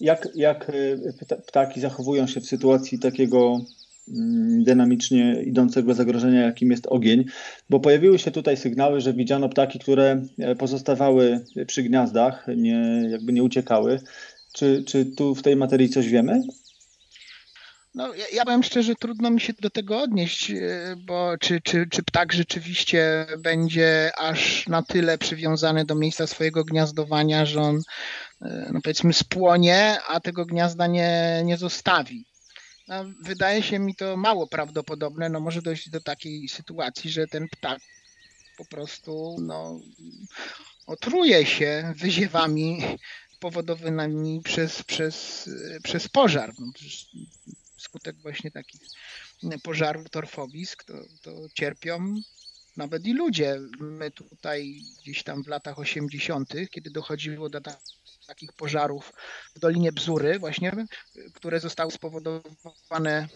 jak, 0.00 0.28
jak 0.34 0.68
y, 0.68 1.14
ptaki 1.46 1.80
zachowują 1.80 2.26
się 2.26 2.40
w 2.40 2.46
sytuacji 2.46 2.98
takiego 2.98 3.60
mm, 4.08 4.64
dynamicznie 4.64 5.42
idącego 5.42 5.94
zagrożenia, 5.94 6.42
jakim 6.42 6.70
jest 6.70 6.86
ogień, 6.86 7.24
bo 7.70 7.80
pojawiły 7.80 8.18
się 8.18 8.30
tutaj 8.30 8.56
sygnały, 8.56 9.00
że 9.00 9.12
widziano 9.12 9.48
ptaki, 9.48 9.78
które 9.78 10.22
e, 10.38 10.56
pozostawały 10.56 11.44
przy 11.66 11.82
gniazdach, 11.82 12.46
nie, 12.56 13.08
jakby 13.10 13.32
nie 13.32 13.42
uciekały. 13.42 14.00
Czy, 14.52 14.84
czy 14.86 15.04
tu 15.04 15.34
w 15.34 15.42
tej 15.42 15.56
materii 15.56 15.88
coś 15.88 16.08
wiemy? 16.08 16.42
No, 17.94 18.14
ja, 18.14 18.24
ja 18.32 18.44
powiem 18.44 18.62
szczerze, 18.62 18.94
trudno 18.94 19.30
mi 19.30 19.40
się 19.40 19.52
do 19.60 19.70
tego 19.70 20.02
odnieść, 20.02 20.50
e, 20.50 20.96
bo 20.96 21.38
czy, 21.38 21.60
czy, 21.60 21.86
czy 21.90 22.02
ptak 22.02 22.32
rzeczywiście 22.32 23.26
będzie 23.38 24.12
aż 24.18 24.66
na 24.68 24.82
tyle 24.82 25.18
przywiązany 25.18 25.84
do 25.84 25.94
miejsca 25.94 26.26
swojego 26.26 26.64
gniazdowania, 26.64 27.46
że 27.46 27.60
on, 27.60 27.80
e, 28.42 28.70
no 28.72 28.80
powiedzmy, 28.82 29.12
spłonie, 29.12 29.98
a 30.08 30.20
tego 30.20 30.46
gniazda 30.46 30.86
nie, 30.86 31.42
nie 31.44 31.56
zostawi. 31.56 32.26
no, 32.88 33.04
wydaje 33.22 33.62
się 33.62 33.78
mi 33.78 33.94
to 33.94 34.16
mało 34.16 34.46
prawdopodobne. 34.46 35.28
No 35.28 35.40
może 35.40 35.62
dojść 35.62 35.90
do 35.90 36.00
takiej 36.00 36.48
sytuacji, 36.48 37.10
że 37.10 37.26
ten 37.26 37.48
ptak 37.48 37.80
po 38.56 38.64
prostu 38.64 39.36
no, 39.40 39.80
otruje 40.86 41.46
się 41.46 41.94
wyziewami 41.96 42.82
powodowanymi 43.40 44.40
przez, 44.44 44.82
przez, 44.82 45.48
przez 45.82 46.08
pożar. 46.08 46.52
No, 46.58 46.66
skutek 47.94 48.16
właśnie 48.22 48.50
takich 48.50 48.80
pożarów 49.62 50.10
torfowisk 50.10 50.84
to, 50.84 50.94
to 51.22 51.30
cierpią 51.54 52.14
nawet 52.76 53.06
i 53.06 53.14
ludzie. 53.14 53.60
My 53.80 54.10
tutaj 54.10 54.80
gdzieś 55.02 55.22
tam 55.22 55.44
w 55.44 55.48
latach 55.48 55.78
80., 55.78 56.54
kiedy 56.70 56.90
dochodziło 56.90 57.48
do 57.48 57.60
takich 58.26 58.52
pożarów 58.52 59.12
w 59.56 59.58
Dolinie 59.58 59.92
Bzury 59.92 60.38
właśnie, 60.38 60.72
które 61.34 61.60
zostały 61.60 61.90
spowodowane 61.90 63.28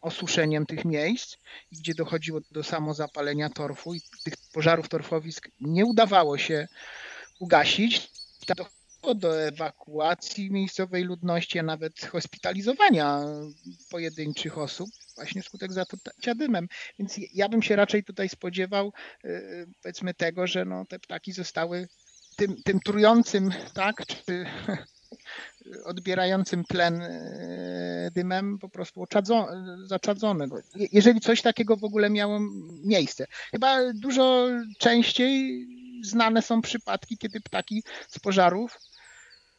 osuszeniem 0.00 0.66
tych 0.66 0.84
miejsc, 0.84 1.36
gdzie 1.72 1.94
dochodziło 1.94 2.40
do 2.50 2.62
samozapalenia 2.62 3.50
torfu 3.50 3.94
i 3.94 4.00
tych 4.24 4.34
pożarów 4.52 4.88
torfowisk 4.88 5.48
nie 5.60 5.86
udawało 5.86 6.38
się 6.38 6.68
ugasić. 7.38 8.10
Dochodziło 9.02 9.14
do 9.14 9.42
ewakuacji 9.42 10.50
miejscowej 10.50 11.04
ludności, 11.04 11.58
a 11.58 11.62
nawet 11.62 12.06
hospitalizowania 12.06 13.20
pojedynczych 13.90 14.58
osób 14.58 14.90
właśnie 15.14 15.42
wskutek 15.42 15.72
zatrucia 15.72 16.34
dymem. 16.34 16.68
Więc 16.98 17.16
ja 17.34 17.48
bym 17.48 17.62
się 17.62 17.76
raczej 17.76 18.04
tutaj 18.04 18.28
spodziewał 18.28 18.92
y, 19.24 19.66
powiedzmy 19.82 20.14
tego, 20.14 20.46
że 20.46 20.64
no, 20.64 20.84
te 20.84 20.98
ptaki 20.98 21.32
zostały 21.32 21.88
tym, 22.36 22.62
tym 22.62 22.80
trującym, 22.80 23.50
tak, 23.74 24.06
czy 24.06 24.46
odbierającym 25.84 26.64
tlen 26.64 27.02
y, 27.02 28.10
dymem 28.14 28.58
po 28.58 28.68
prostu 28.68 29.06
zaczadzone. 29.84 30.46
Jeżeli 30.74 31.20
coś 31.20 31.42
takiego 31.42 31.76
w 31.76 31.84
ogóle 31.84 32.10
miało 32.10 32.40
miejsce. 32.84 33.26
Chyba 33.50 33.92
dużo 33.94 34.48
częściej 34.78 35.66
znane 36.02 36.42
są 36.42 36.62
przypadki, 36.62 37.18
kiedy 37.18 37.40
ptaki 37.40 37.82
z 38.08 38.18
pożarów 38.18 38.78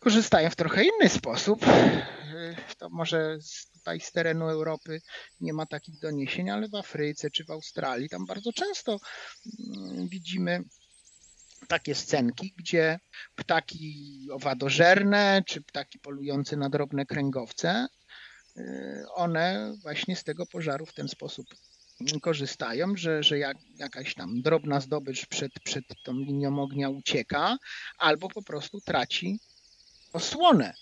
korzystają 0.04 0.50
w 0.50 0.56
trochę 0.56 0.84
inny 0.84 1.10
sposób. 1.10 1.68
Y, 1.68 2.56
to 2.78 2.90
może 2.90 3.38
tutaj 3.74 4.00
z 4.00 4.12
terenu 4.12 4.50
Europy 4.50 5.02
nie 5.40 5.54
ma 5.54 5.66
takich 5.66 6.00
doniesień, 6.00 6.50
ale 6.50 6.70
w 6.70 6.76
Afryce 6.76 7.32
czy 7.32 7.46
w 7.46 7.52
Australii 7.52 8.10
tam 8.10 8.26
bardzo 8.26 8.54
często 8.54 8.92
mm, 8.92 10.08
widzimy 10.08 10.64
takie 11.68 11.96
scenki, 11.96 12.54
gdzie 12.58 13.00
ptaki 13.36 14.28
owadożerne 14.32 15.44
czy 15.48 15.62
ptaki 15.62 16.00
polujące 16.00 16.58
na 16.58 16.70
drobne 16.70 17.06
kręgowce, 17.06 17.88
y, 18.58 18.62
one 19.16 19.74
właśnie 19.82 20.16
z 20.16 20.24
tego 20.24 20.46
pożaru 20.46 20.86
w 20.86 20.94
ten 20.94 21.08
sposób 21.08 21.46
korzystają, 22.22 22.96
że, 22.96 23.24
że 23.24 23.38
jak, 23.38 23.58
jakaś 23.76 24.14
tam 24.14 24.42
drobna 24.42 24.80
zdobycz 24.80 25.26
przed, 25.26 25.52
przed 25.64 25.86
tą 26.04 26.14
linią 26.14 26.60
ognia 26.60 26.90
ucieka, 26.90 27.58
albo 27.98 28.30
po 28.30 28.44
prostu 28.44 28.82
traci 28.82 29.40
osłonę 30.14 30.74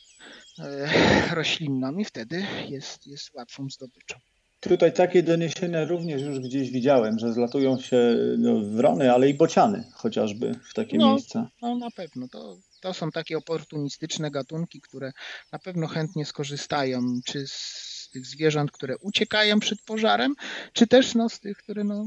e, 0.60 1.36
roślinną 1.36 1.98
i 1.98 2.06
wtedy 2.06 2.46
jest, 2.70 3.08
jest 3.08 3.34
łatwą 3.34 3.70
zdobyczą. 3.70 4.16
Tutaj 4.62 4.94
takie 4.94 5.24
doniesienia 5.24 5.86
również 5.86 6.22
już 6.22 6.40
gdzieś 6.40 6.72
widziałem, 6.72 7.20
że 7.20 7.34
zlatują 7.34 7.80
się 7.80 8.18
no, 8.38 8.62
wrony, 8.62 9.14
ale 9.14 9.30
i 9.30 9.34
bociany 9.34 9.84
chociażby 9.94 10.60
w 10.70 10.74
takie 10.74 10.98
no, 10.98 11.14
miejsca. 11.14 11.50
No 11.62 11.76
na 11.76 11.92
pewno. 11.92 12.28
To, 12.28 12.58
to 12.82 12.94
są 12.94 13.12
takie 13.12 13.38
oportunistyczne 13.38 14.32
gatunki, 14.32 14.82
które 14.82 15.12
na 15.52 15.60
pewno 15.60 15.88
chętnie 15.88 16.26
skorzystają 16.26 17.02
czy 17.26 17.48
z 17.48 18.10
tych 18.14 18.26
zwierząt, 18.26 18.72
które 18.72 18.98
uciekają 18.98 19.60
przed 19.60 19.82
pożarem, 19.82 20.36
czy 20.74 20.88
też 20.88 21.16
no, 21.16 21.30
z 21.30 21.40
tych, 21.40 21.58
które 21.58 21.84
no, 21.84 22.06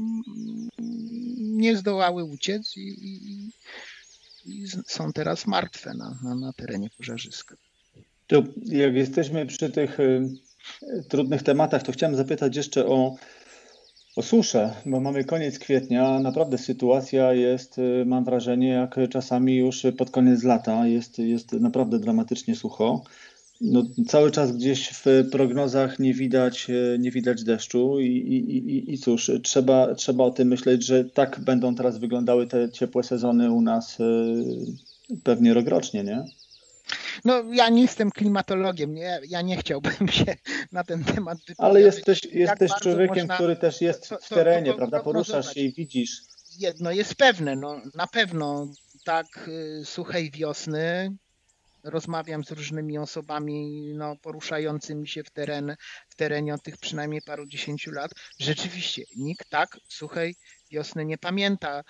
nie 1.37 1.77
zdołały 1.77 2.23
uciec 2.23 2.77
i, 2.77 2.79
i, 2.81 3.51
i 4.45 4.67
są 4.87 5.13
teraz 5.13 5.47
martwe 5.47 5.93
na, 5.93 6.19
na, 6.23 6.35
na 6.35 6.53
terenie 6.53 6.89
pożarzyska. 6.97 7.55
To 8.27 8.43
jak 8.65 8.95
jesteśmy 8.95 9.45
przy 9.45 9.69
tych 9.69 9.99
y, 9.99 10.29
trudnych 11.09 11.43
tematach, 11.43 11.83
to 11.83 11.91
chciałem 11.91 12.15
zapytać 12.15 12.55
jeszcze 12.55 12.85
o, 12.85 13.15
o 14.15 14.21
suszę, 14.21 14.73
bo 14.85 14.99
mamy 14.99 15.23
koniec 15.23 15.59
kwietnia. 15.59 16.19
Naprawdę 16.19 16.57
sytuacja 16.57 17.33
jest, 17.33 17.77
y, 17.77 18.03
mam 18.05 18.25
wrażenie, 18.25 18.69
jak 18.69 18.95
czasami 19.09 19.57
już 19.57 19.83
pod 19.97 20.09
koniec 20.09 20.43
lata. 20.43 20.87
Jest, 20.87 21.19
jest 21.19 21.51
naprawdę 21.51 21.99
dramatycznie 21.99 22.55
sucho. 22.55 23.03
No, 23.61 23.83
cały 24.07 24.31
czas 24.31 24.51
gdzieś 24.51 24.89
w 24.89 25.05
prognozach 25.31 25.99
nie 25.99 26.13
widać, 26.13 26.69
y, 26.69 26.97
nie 26.99 27.11
widać 27.11 27.43
deszczu 27.43 27.99
i, 27.99 28.05
i, 28.05 28.57
i, 28.57 28.93
i 28.93 28.97
cóż, 28.97 29.31
trzeba, 29.43 29.95
trzeba 29.95 30.23
o 30.23 30.31
tym 30.31 30.47
myśleć, 30.47 30.85
że 30.85 31.05
tak 31.05 31.39
będą 31.39 31.75
teraz 31.75 31.97
wyglądały 31.97 32.47
te 32.47 32.71
ciepłe 32.71 33.03
sezony 33.03 33.51
u 33.51 33.61
nas 33.61 33.99
y, 33.99 34.03
pewnie 35.23 35.53
rokrocznie, 35.53 36.03
nie? 36.03 36.23
No, 37.25 37.43
ja 37.53 37.69
nie 37.69 37.81
jestem 37.81 38.11
klimatologiem, 38.11 38.93
nie, 38.93 39.19
ja 39.29 39.41
nie 39.41 39.57
chciałbym 39.57 40.07
się 40.07 40.35
na 40.71 40.83
ten 40.83 41.03
temat 41.03 41.37
wypowiadać. 41.37 41.71
Ale 41.71 41.81
jesteś, 41.81 42.21
jesteś 42.25 42.71
człowiekiem, 42.81 43.17
można... 43.17 43.35
który 43.35 43.55
też 43.55 43.81
jest 43.81 44.13
w 44.21 44.29
terenie, 44.29 44.71
to, 44.71 44.77
prawda? 44.77 44.99
Poruszasz 44.99 45.53
się 45.53 45.59
i 45.59 45.73
widzisz. 45.73 46.21
Jedno 46.59 46.91
jest 46.91 47.15
pewne, 47.15 47.55
no, 47.55 47.81
na 47.95 48.07
pewno 48.07 48.67
tak 49.03 49.47
y, 49.47 49.85
suchej 49.85 50.31
wiosny 50.31 51.15
rozmawiam 51.85 52.43
z 52.43 52.51
różnymi 52.51 52.97
osobami 52.97 53.81
no, 53.95 54.15
poruszającymi 54.21 55.07
się 55.07 55.23
w, 55.23 55.31
teren, 55.31 55.75
w 56.09 56.15
terenie 56.15 56.53
od 56.53 56.63
tych 56.63 56.77
przynajmniej 56.77 57.21
paru 57.21 57.45
dziesięciu 57.45 57.91
lat. 57.91 58.11
Rzeczywiście 58.39 59.03
nikt 59.15 59.49
tak 59.49 59.77
suchej 59.89 60.35
wiosny 60.71 61.05
nie 61.05 61.17
pamięta. 61.17 61.83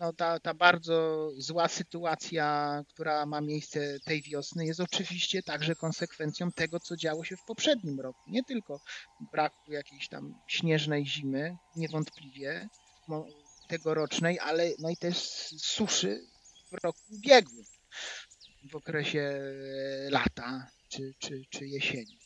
No, 0.00 0.12
ta, 0.12 0.40
ta 0.40 0.54
bardzo 0.54 1.28
zła 1.38 1.68
sytuacja, 1.68 2.80
która 2.88 3.26
ma 3.26 3.40
miejsce 3.40 4.00
tej 4.04 4.22
wiosny, 4.22 4.66
jest 4.66 4.80
oczywiście 4.80 5.42
także 5.42 5.74
konsekwencją 5.74 6.52
tego, 6.52 6.80
co 6.80 6.96
działo 6.96 7.24
się 7.24 7.36
w 7.36 7.44
poprzednim 7.44 8.00
roku. 8.00 8.20
Nie 8.26 8.44
tylko 8.44 8.80
braku 9.32 9.72
jakiejś 9.72 10.08
tam 10.08 10.34
śnieżnej 10.48 11.06
zimy, 11.06 11.56
niewątpliwie 11.76 12.68
tegorocznej, 13.68 14.38
ale 14.38 14.70
no 14.78 14.90
i 14.90 14.96
też 14.96 15.16
suszy 15.58 16.26
w 16.70 16.84
roku 16.84 16.98
ubiegłym 17.10 17.64
w 18.70 18.76
okresie 18.76 19.20
e, 19.20 20.10
lata 20.10 20.70
czy, 20.88 21.14
czy, 21.18 21.42
czy 21.50 21.66
jesieni. 21.66 22.18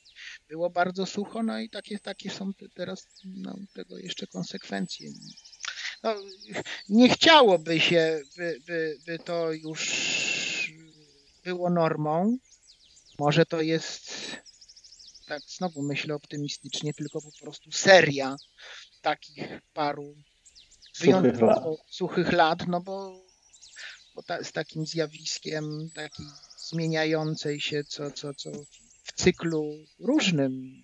Było 0.48 0.70
bardzo 0.70 1.06
sucho, 1.06 1.42
no 1.42 1.58
i 1.60 1.70
takie, 1.70 1.98
takie 1.98 2.30
są 2.30 2.50
teraz 2.74 3.06
no, 3.24 3.58
tego 3.72 3.98
jeszcze 3.98 4.26
konsekwencje. 4.26 5.10
No, 6.02 6.14
nie 6.88 7.08
chciałoby 7.08 7.80
się, 7.80 8.20
by, 8.36 8.60
by, 8.66 8.98
by 9.06 9.18
to 9.18 9.52
już 9.52 10.72
było 11.44 11.70
normą. 11.70 12.38
Może 13.18 13.46
to 13.46 13.60
jest, 13.60 14.12
tak 15.26 15.42
znowu 15.46 15.82
myślę 15.82 16.14
optymistycznie, 16.14 16.94
tylko 16.94 17.20
po 17.20 17.30
prostu 17.40 17.72
seria 17.72 18.36
takich 19.02 19.60
paru 19.72 20.16
lat. 21.40 21.64
suchych 21.90 22.32
lat, 22.32 22.66
no 22.68 22.80
bo 22.80 23.25
ta, 24.22 24.44
z 24.44 24.52
takim 24.52 24.86
zjawiskiem 24.86 25.90
takiej 25.94 26.26
zmieniającej 26.58 27.60
się 27.60 27.84
co, 27.84 28.10
co, 28.10 28.34
co 28.34 28.50
w 29.04 29.12
cyklu 29.12 29.86
różnym, 29.98 30.82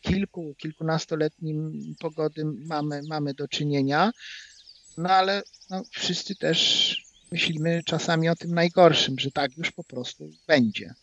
kilku, 0.00 0.54
kilkunastoletnim 0.58 1.94
pogody 1.98 2.44
mamy, 2.44 3.00
mamy 3.08 3.34
do 3.34 3.48
czynienia, 3.48 4.12
no 4.96 5.10
ale 5.10 5.42
no, 5.70 5.82
wszyscy 5.90 6.36
też 6.36 7.06
myślimy 7.32 7.82
czasami 7.84 8.28
o 8.28 8.36
tym 8.36 8.54
najgorszym, 8.54 9.18
że 9.18 9.30
tak 9.30 9.56
już 9.56 9.70
po 9.70 9.84
prostu 9.84 10.30
będzie. 10.46 10.94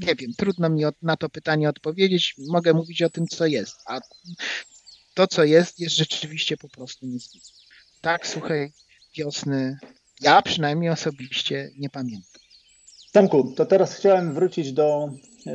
Nie 0.00 0.14
wiem, 0.14 0.34
trudno 0.34 0.68
mi 0.68 0.82
na 1.02 1.16
to 1.16 1.28
pytanie 1.28 1.68
odpowiedzieć. 1.68 2.34
Mogę 2.38 2.72
mówić 2.74 3.02
o 3.02 3.10
tym, 3.10 3.26
co 3.26 3.46
jest, 3.46 3.76
a 3.86 4.00
to, 5.14 5.26
co 5.26 5.44
jest, 5.44 5.80
jest 5.80 5.96
rzeczywiście 5.96 6.56
po 6.56 6.68
prostu 6.68 7.06
niezwykłe. 7.06 7.50
Tak 8.00 8.26
suchej 8.26 8.72
wiosny 9.16 9.78
ja 10.24 10.42
przynajmniej 10.42 10.90
osobiście 10.90 11.70
nie 11.78 11.90
pamiętam. 11.90 12.40
Tomku, 13.12 13.52
to 13.56 13.66
teraz 13.66 13.94
chciałem 13.94 14.34
wrócić 14.34 14.72
do 14.72 15.10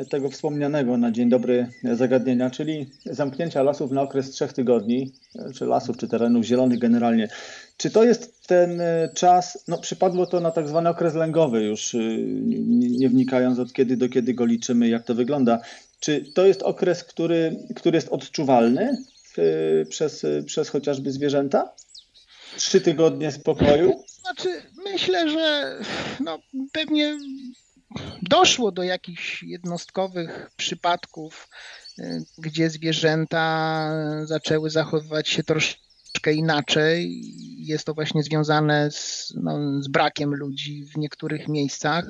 tego 0.09 0.29
wspomnianego 0.29 0.97
na 0.97 1.11
dzień 1.11 1.29
dobry 1.29 1.67
zagadnienia, 1.93 2.49
czyli 2.49 2.89
zamknięcia 3.05 3.63
lasów 3.63 3.91
na 3.91 4.01
okres 4.01 4.31
trzech 4.31 4.53
tygodni, 4.53 5.13
czy 5.55 5.65
lasów, 5.65 5.97
czy 5.97 6.07
terenów 6.07 6.45
zielonych 6.45 6.79
generalnie. 6.79 7.27
Czy 7.77 7.91
to 7.91 8.03
jest 8.03 8.47
ten 8.47 8.81
czas, 9.15 9.63
no 9.67 9.77
przypadło 9.77 10.25
to 10.25 10.39
na 10.39 10.51
tak 10.51 10.67
zwany 10.67 10.89
okres 10.89 11.15
lęgowy 11.15 11.63
już, 11.63 11.95
nie 12.99 13.09
wnikając 13.09 13.59
od 13.59 13.73
kiedy 13.73 13.97
do 13.97 14.09
kiedy 14.09 14.33
go 14.33 14.45
liczymy, 14.45 14.87
jak 14.87 15.03
to 15.03 15.15
wygląda. 15.15 15.59
Czy 15.99 16.25
to 16.33 16.45
jest 16.45 16.63
okres, 16.63 17.03
który, 17.03 17.55
który 17.75 17.97
jest 17.97 18.09
odczuwalny 18.09 18.97
przez, 19.89 20.25
przez 20.45 20.69
chociażby 20.69 21.11
zwierzęta? 21.11 21.73
Trzy 22.59 22.81
tygodnie 22.81 23.31
spokoju? 23.31 24.03
Znaczy, 24.21 24.61
myślę, 24.83 25.29
że 25.29 25.77
no, 26.19 26.39
pewnie 26.71 27.17
doszło 28.21 28.71
do 28.71 28.83
jakichś 28.83 29.43
jednostkowych 29.43 30.49
przypadków 30.57 31.47
gdzie 32.37 32.69
zwierzęta 32.69 33.91
zaczęły 34.23 34.69
zachowywać 34.69 35.29
się 35.29 35.43
troszkę 35.43 36.33
inaczej. 36.33 37.21
Jest 37.57 37.85
to 37.85 37.93
właśnie 37.93 38.23
związane 38.23 38.91
z, 38.91 39.33
no, 39.43 39.81
z 39.81 39.87
brakiem 39.87 40.35
ludzi 40.35 40.85
w 40.85 40.97
niektórych 40.97 41.47
miejscach, 41.47 42.05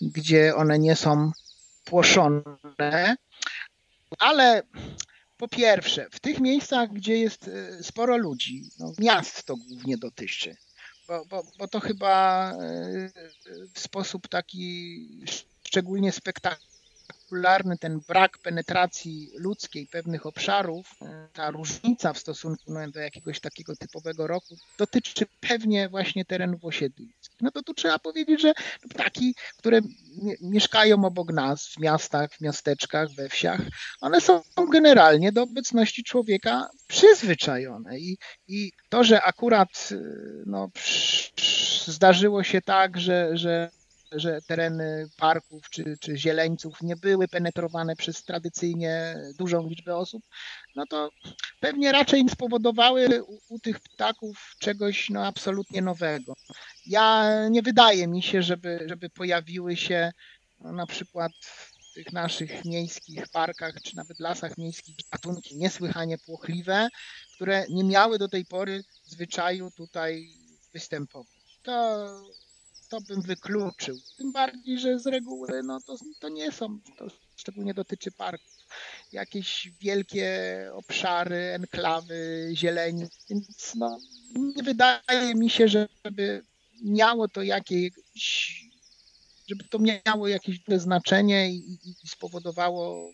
gdzie 0.00 0.54
one 0.56 0.78
nie 0.78 0.96
są 0.96 1.30
płoszone. 1.84 2.42
Ale 4.18 4.62
po 5.36 5.48
pierwsze, 5.48 6.06
w 6.10 6.20
tych 6.20 6.40
miejscach, 6.40 6.92
gdzie 6.92 7.16
jest 7.16 7.48
e, 7.48 7.82
sporo 7.82 8.16
ludzi, 8.16 8.70
no, 8.78 8.92
miast 8.98 9.44
to 9.44 9.56
głównie 9.56 9.98
dotyczy, 9.98 10.56
bo, 11.08 11.24
bo, 11.24 11.42
bo 11.58 11.68
to 11.68 11.80
chyba 11.80 12.50
e, 12.52 13.10
w 13.74 13.80
sposób 13.80 14.28
taki 14.28 15.08
szczególnie 15.64 16.12
spektakularny 16.12 17.78
ten 17.78 18.00
brak 18.08 18.38
penetracji 18.38 19.30
ludzkiej 19.34 19.86
pewnych 19.86 20.26
obszarów, 20.26 20.90
e, 21.02 21.28
ta 21.32 21.50
różnica 21.50 22.12
w 22.12 22.18
stosunku 22.18 22.72
do 22.92 23.00
jakiegoś 23.00 23.40
takiego 23.40 23.76
typowego 23.76 24.26
roku 24.26 24.56
dotyczy 24.78 25.26
pewnie 25.40 25.88
właśnie 25.88 26.24
terenów 26.24 26.64
osiedliskich. 26.64 27.25
No 27.40 27.50
to 27.50 27.62
tu 27.62 27.74
trzeba 27.74 27.98
powiedzieć, 27.98 28.40
że 28.40 28.52
ptaki, 28.90 29.34
które 29.58 29.80
mieszkają 30.42 31.04
obok 31.04 31.32
nas 31.32 31.68
w 31.68 31.80
miastach, 31.80 32.30
w 32.32 32.40
miasteczkach, 32.40 33.08
we 33.16 33.28
wsiach, 33.28 33.60
one 34.00 34.20
są 34.20 34.42
generalnie 34.72 35.32
do 35.32 35.42
obecności 35.42 36.04
człowieka 36.04 36.68
przyzwyczajone. 36.88 37.98
I, 37.98 38.18
i 38.48 38.72
to, 38.88 39.04
że 39.04 39.22
akurat 39.22 39.88
no, 40.46 40.68
zdarzyło 41.86 42.42
się 42.42 42.62
tak, 42.62 43.00
że, 43.00 43.30
że 43.36 43.70
że 44.16 44.42
tereny 44.42 45.08
parków 45.16 45.70
czy, 45.70 45.96
czy 46.00 46.16
zieleńców 46.16 46.82
nie 46.82 46.96
były 46.96 47.28
penetrowane 47.28 47.96
przez 47.96 48.24
tradycyjnie 48.24 49.16
dużą 49.38 49.68
liczbę 49.68 49.96
osób, 49.96 50.22
no 50.74 50.84
to 50.86 51.10
pewnie 51.60 51.92
raczej 51.92 52.28
spowodowały 52.28 53.24
u, 53.24 53.38
u 53.48 53.58
tych 53.58 53.80
ptaków 53.80 54.54
czegoś 54.58 55.10
no, 55.10 55.26
absolutnie 55.26 55.82
nowego. 55.82 56.34
Ja 56.86 57.32
nie 57.48 57.62
wydaje 57.62 58.08
mi 58.08 58.22
się, 58.22 58.42
żeby, 58.42 58.86
żeby 58.86 59.10
pojawiły 59.10 59.76
się 59.76 60.12
no, 60.60 60.72
na 60.72 60.86
przykład 60.86 61.32
w 61.40 61.76
tych 61.94 62.12
naszych 62.12 62.64
miejskich 62.64 63.28
parkach, 63.28 63.74
czy 63.82 63.96
nawet 63.96 64.20
lasach 64.20 64.58
miejskich 64.58 64.96
gatunki 65.12 65.56
niesłychanie 65.56 66.18
płochliwe, 66.18 66.88
które 67.34 67.66
nie 67.68 67.84
miały 67.84 68.18
do 68.18 68.28
tej 68.28 68.44
pory 68.44 68.84
zwyczaju 69.04 69.70
tutaj 69.70 70.28
występować. 70.72 71.60
To 71.62 72.06
to 72.88 73.00
bym 73.00 73.22
wykluczył. 73.22 73.96
Tym 74.16 74.32
bardziej, 74.32 74.78
że 74.78 74.98
z 74.98 75.06
reguły 75.06 75.62
no, 75.64 75.80
to, 75.80 75.96
to 76.20 76.28
nie 76.28 76.52
są, 76.52 76.78
to 76.98 77.06
szczególnie 77.36 77.74
dotyczy 77.74 78.12
parków, 78.12 78.56
jakieś 79.12 79.70
wielkie 79.80 80.30
obszary, 80.72 81.36
enklawy, 81.36 82.48
zieleni, 82.54 83.06
więc 83.30 83.74
no, 83.74 83.98
nie 84.56 84.62
wydaje 84.62 85.34
mi 85.34 85.50
się, 85.50 85.68
żeby 85.68 86.42
miało 86.82 87.28
to 87.28 87.42
jakieś 87.42 88.66
żeby 89.48 89.64
to 89.64 89.78
miało 89.78 90.28
jakieś 90.28 90.60
znaczenie 90.76 91.50
i, 91.50 91.78
i 91.84 92.08
spowodowało 92.08 93.12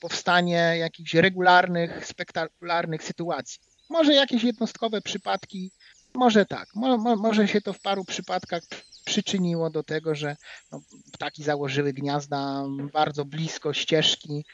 powstanie 0.00 0.74
jakichś 0.78 1.14
regularnych, 1.14 2.06
spektakularnych 2.06 3.02
sytuacji. 3.02 3.60
Może 3.88 4.14
jakieś 4.14 4.42
jednostkowe 4.42 5.00
przypadki 5.00 5.72
może 6.14 6.46
tak, 6.46 6.74
mo, 6.74 6.98
mo, 6.98 7.16
może 7.16 7.48
się 7.48 7.60
to 7.60 7.72
w 7.72 7.80
paru 7.80 8.04
przypadkach 8.04 8.62
przyczyniło 9.04 9.70
do 9.70 9.82
tego, 9.82 10.14
że 10.14 10.36
no, 10.72 10.80
ptaki 11.12 11.44
założyły 11.44 11.92
gniazda 11.92 12.64
bardzo 12.92 13.24
blisko 13.24 13.72
ścieżki, 13.72 14.44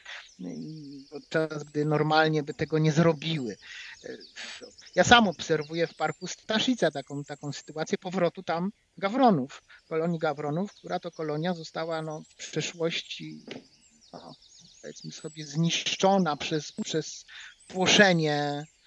podczas 1.09 1.63
gdy 1.63 1.85
normalnie 1.85 2.43
by 2.43 2.53
tego 2.53 2.79
nie 2.79 2.91
zrobiły. 2.91 3.57
Ja 4.95 5.03
sam 5.03 5.27
obserwuję 5.27 5.87
w 5.87 5.95
parku 5.95 6.27
Staszica 6.27 6.91
taką, 6.91 7.23
taką 7.23 7.51
sytuację 7.51 7.97
powrotu 7.97 8.43
tam 8.43 8.71
gawronów, 8.97 9.63
kolonii 9.87 10.19
gawronów, 10.19 10.73
która 10.73 10.99
to 10.99 11.11
kolonia 11.11 11.53
została 11.53 12.01
no, 12.01 12.21
w 12.29 12.35
przeszłości 12.35 13.45
no, 14.13 14.35
powiedzmy 14.81 15.11
sobie 15.11 15.45
zniszczona 15.45 16.37
przez, 16.37 16.71
przez 16.71 17.25
płoszenie 17.67 18.33
E, 18.33 18.78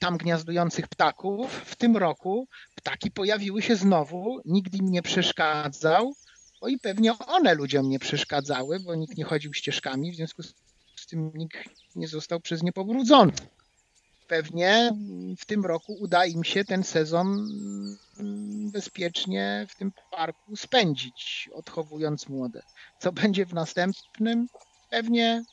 tam 0.00 0.16
gniazdujących 0.16 0.88
ptaków. 0.88 1.52
W 1.52 1.76
tym 1.76 1.96
roku 1.96 2.48
ptaki 2.74 3.10
pojawiły 3.10 3.62
się 3.62 3.76
znowu, 3.76 4.40
nikt 4.44 4.74
im 4.74 4.90
nie 4.90 5.02
przeszkadzał, 5.02 6.14
bo 6.60 6.68
i 6.68 6.78
pewnie 6.78 7.18
one 7.18 7.54
ludziom 7.54 7.88
nie 7.88 7.98
przeszkadzały, 7.98 8.80
bo 8.80 8.94
nikt 8.94 9.16
nie 9.16 9.24
chodził 9.24 9.54
ścieżkami, 9.54 10.12
w 10.12 10.16
związku 10.16 10.42
z 10.96 11.06
tym 11.08 11.30
nikt 11.34 11.58
nie 11.96 12.08
został 12.08 12.40
przez 12.40 12.62
nie 12.62 12.72
pobrudzony. 12.72 13.32
Pewnie 14.28 14.90
w 15.38 15.46
tym 15.46 15.66
roku 15.66 15.96
uda 16.00 16.26
im 16.26 16.44
się 16.44 16.64
ten 16.64 16.84
sezon 16.84 17.48
bezpiecznie 18.72 19.66
w 19.68 19.76
tym 19.76 19.92
parku 20.10 20.56
spędzić, 20.56 21.50
odchowując 21.52 22.28
młode. 22.28 22.62
Co 23.00 23.12
będzie 23.12 23.46
w 23.46 23.54
następnym? 23.54 24.46
Pewnie 24.90 25.44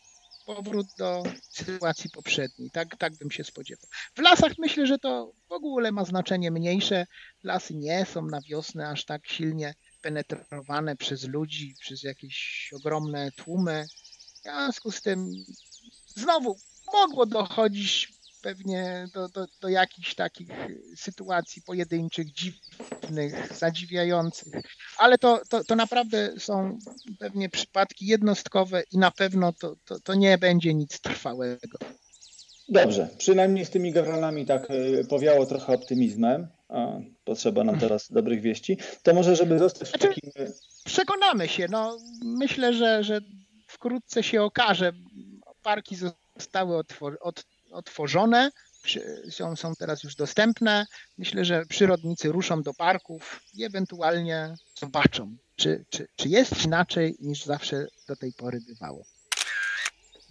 powrót 0.46 0.88
do 0.98 1.24
sytuacji 1.50 2.10
poprzedniej. 2.10 2.72
Tak, 2.72 2.98
tak 2.98 3.16
bym 3.16 3.32
się 3.32 3.44
spodziewał. 3.44 3.90
W 4.16 4.20
lasach 4.20 4.52
myślę, 4.58 4.88
że 4.88 4.98
to 5.00 5.34
w 5.50 5.52
ogóle 5.52 5.92
ma 5.92 6.06
znaczenie 6.06 6.52
mniejsze. 6.52 7.08
Lasy 7.44 7.76
nie 7.76 8.06
są 8.06 8.26
na 8.26 8.42
wiosnę 8.42 8.90
aż 8.90 9.06
tak 9.06 9.28
silnie 9.28 9.76
penetrowane 10.02 10.96
przez 10.96 11.24
ludzi, 11.24 11.76
przez 11.80 12.04
jakieś 12.04 12.70
ogromne 12.76 13.32
tłumy. 13.32 13.86
W 14.40 14.42
związku 14.44 14.92
z 14.92 15.02
tym 15.02 15.32
znowu 16.08 16.60
mogło 16.94 17.26
dochodzić 17.26 18.15
pewnie 18.46 19.08
do, 19.14 19.30
do, 19.30 19.46
do 19.62 19.70
jakichś 19.70 20.16
takich 20.16 20.50
sytuacji 20.96 21.62
pojedynczych, 21.62 22.32
dziwnych, 22.32 23.54
zadziwiających, 23.58 24.54
ale 24.98 25.18
to, 25.18 25.42
to, 25.50 25.64
to 25.64 25.76
naprawdę 25.76 26.40
są 26.40 26.80
pewnie 27.20 27.50
przypadki 27.50 28.06
jednostkowe 28.06 28.84
i 28.92 28.98
na 28.98 29.12
pewno 29.12 29.54
to, 29.54 29.76
to, 29.86 30.00
to 30.00 30.14
nie 30.14 30.38
będzie 30.38 30.74
nic 30.74 31.02
trwałego. 31.02 31.78
Dobrze, 32.70 33.10
przynajmniej 33.18 33.66
z 33.66 33.70
tymi 33.70 33.92
gawronami 33.92 34.46
tak 34.46 34.68
e, 34.72 35.04
powiało 35.04 35.46
trochę 35.46 35.74
optymizmem, 35.74 36.48
a 36.70 36.88
potrzeba 37.24 37.64
nam 37.64 37.80
teraz 37.80 38.12
dobrych 38.12 38.42
wieści. 38.42 38.78
To 39.04 39.14
może, 39.14 39.36
żeby 39.36 39.60
zostać 39.60 39.90
znaczy, 39.90 40.08
takim... 40.08 40.32
Przekonamy 40.84 41.48
się, 41.48 41.68
no 41.70 41.98
myślę, 42.24 42.74
że, 42.74 43.04
że 43.04 43.22
wkrótce 43.68 44.24
się 44.24 44.44
okaże, 44.44 44.92
parki 45.64 45.96
zostały 45.96 46.78
otwor- 46.78 47.18
od, 47.22 47.44
otworzone, 47.76 48.52
są, 49.30 49.56
są 49.56 49.76
teraz 49.76 50.04
już 50.04 50.16
dostępne. 50.16 50.86
Myślę, 51.18 51.46
że 51.46 51.66
przyrodnicy 51.66 52.32
ruszą 52.32 52.64
do 52.64 52.74
parków 52.74 53.42
i 53.54 53.64
ewentualnie 53.64 54.54
zobaczą, 54.80 55.36
czy, 55.56 55.86
czy, 55.90 56.08
czy 56.16 56.30
jest 56.30 56.66
inaczej 56.66 57.16
niż 57.20 57.46
zawsze 57.46 57.88
do 58.08 58.16
tej 58.16 58.34
pory 58.34 58.60
bywało. 58.68 59.06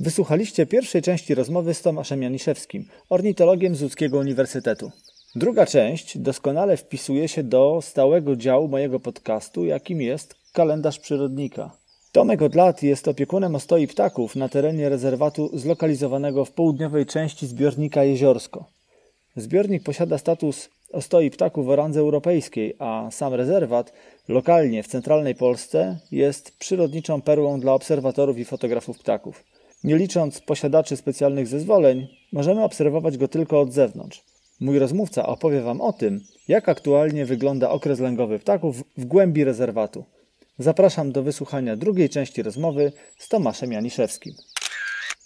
Wysłuchaliście 0.00 0.66
pierwszej 0.66 1.02
części 1.02 1.34
rozmowy 1.34 1.74
z 1.74 1.82
Tomaszem 1.82 2.22
Janiszewskim, 2.22 2.88
ornitologiem 3.08 3.76
z 3.76 3.82
Łódzkiego 3.82 4.18
Uniwersytetu. 4.18 4.92
Druga 5.34 5.66
część 5.66 6.18
doskonale 6.18 6.76
wpisuje 6.76 7.28
się 7.28 7.42
do 7.42 7.80
stałego 7.82 8.36
działu 8.36 8.68
mojego 8.68 9.00
podcastu, 9.00 9.64
jakim 9.64 10.00
jest 10.00 10.34
kalendarz 10.52 10.98
przyrodnika. 10.98 11.83
Tomek 12.14 12.42
od 12.42 12.54
lat 12.54 12.82
jest 12.82 13.08
opiekunem 13.08 13.54
ostoi 13.54 13.86
ptaków 13.86 14.36
na 14.36 14.48
terenie 14.48 14.88
rezerwatu 14.88 15.50
zlokalizowanego 15.58 16.44
w 16.44 16.52
południowej 16.52 17.06
części 17.06 17.46
zbiornika 17.46 18.04
Jeziorsko. 18.04 18.64
Zbiornik 19.36 19.82
posiada 19.82 20.18
status 20.18 20.68
ostoi 20.92 21.30
ptaków 21.30 21.68
o 21.68 21.76
randze 21.76 22.00
europejskiej, 22.00 22.76
a 22.78 23.08
sam 23.10 23.34
rezerwat 23.34 23.92
lokalnie 24.28 24.82
w 24.82 24.86
centralnej 24.86 25.34
Polsce 25.34 25.98
jest 26.12 26.58
przyrodniczą 26.58 27.22
perłą 27.22 27.60
dla 27.60 27.72
obserwatorów 27.72 28.38
i 28.38 28.44
fotografów 28.44 28.98
ptaków. 28.98 29.44
Nie 29.84 29.96
licząc 29.96 30.40
posiadaczy 30.40 30.96
specjalnych 30.96 31.46
zezwoleń, 31.46 32.06
możemy 32.32 32.64
obserwować 32.64 33.18
go 33.18 33.28
tylko 33.28 33.60
od 33.60 33.72
zewnątrz. 33.72 34.24
Mój 34.60 34.78
rozmówca 34.78 35.26
opowie 35.26 35.60
Wam 35.60 35.80
o 35.80 35.92
tym, 35.92 36.20
jak 36.48 36.68
aktualnie 36.68 37.26
wygląda 37.26 37.70
okres 37.70 38.00
lęgowy 38.00 38.38
ptaków 38.38 38.84
w 38.96 39.04
głębi 39.04 39.44
rezerwatu. 39.44 40.04
Zapraszam 40.58 41.12
do 41.12 41.22
wysłuchania 41.22 41.76
drugiej 41.76 42.08
części 42.08 42.42
rozmowy 42.42 42.92
z 43.18 43.28
Tomaszem 43.28 43.72
Janiszewskim. 43.72 44.34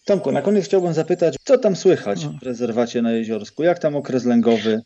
Tomku, 0.04 0.32
na 0.32 0.42
koniec 0.42 0.64
chciałbym 0.64 0.94
zapytać, 0.94 1.36
co 1.44 1.58
tam 1.58 1.76
słychać 1.76 2.26
w 2.26 2.42
rezerwacie 2.42 3.02
na 3.02 3.12
Jeziorsku? 3.12 3.62
Jak 3.62 3.78
tam 3.78 3.96
okres 3.96 4.24
lęgowy? 4.24 4.82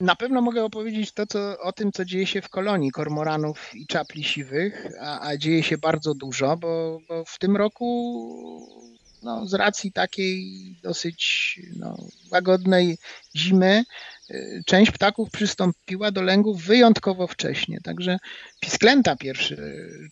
Na 0.00 0.16
pewno 0.16 0.40
mogę 0.40 0.64
opowiedzieć 0.64 1.12
to, 1.12 1.26
co, 1.26 1.60
o 1.60 1.72
tym, 1.72 1.92
co 1.92 2.04
dzieje 2.04 2.26
się 2.26 2.42
w 2.42 2.48
kolonii 2.48 2.90
kormoranów 2.90 3.70
i 3.74 3.86
czapli 3.86 4.24
siwych, 4.24 4.86
a, 5.00 5.28
a 5.28 5.36
dzieje 5.36 5.62
się 5.62 5.78
bardzo 5.78 6.14
dużo, 6.14 6.56
bo, 6.56 6.98
bo 7.08 7.24
w 7.24 7.38
tym 7.38 7.56
roku 7.56 8.93
no, 9.24 9.46
z 9.46 9.54
racji 9.54 9.92
takiej 9.92 10.54
dosyć 10.82 11.60
no, 11.76 11.96
łagodnej 12.30 12.98
zimy, 13.36 13.84
y, 14.30 14.62
część 14.66 14.90
ptaków 14.92 15.30
przystąpiła 15.30 16.10
do 16.10 16.22
lęgów 16.22 16.62
wyjątkowo 16.62 17.26
wcześnie. 17.26 17.78
Także 17.84 18.18
pisklęta 18.60 19.16
pierwsze, 19.16 19.56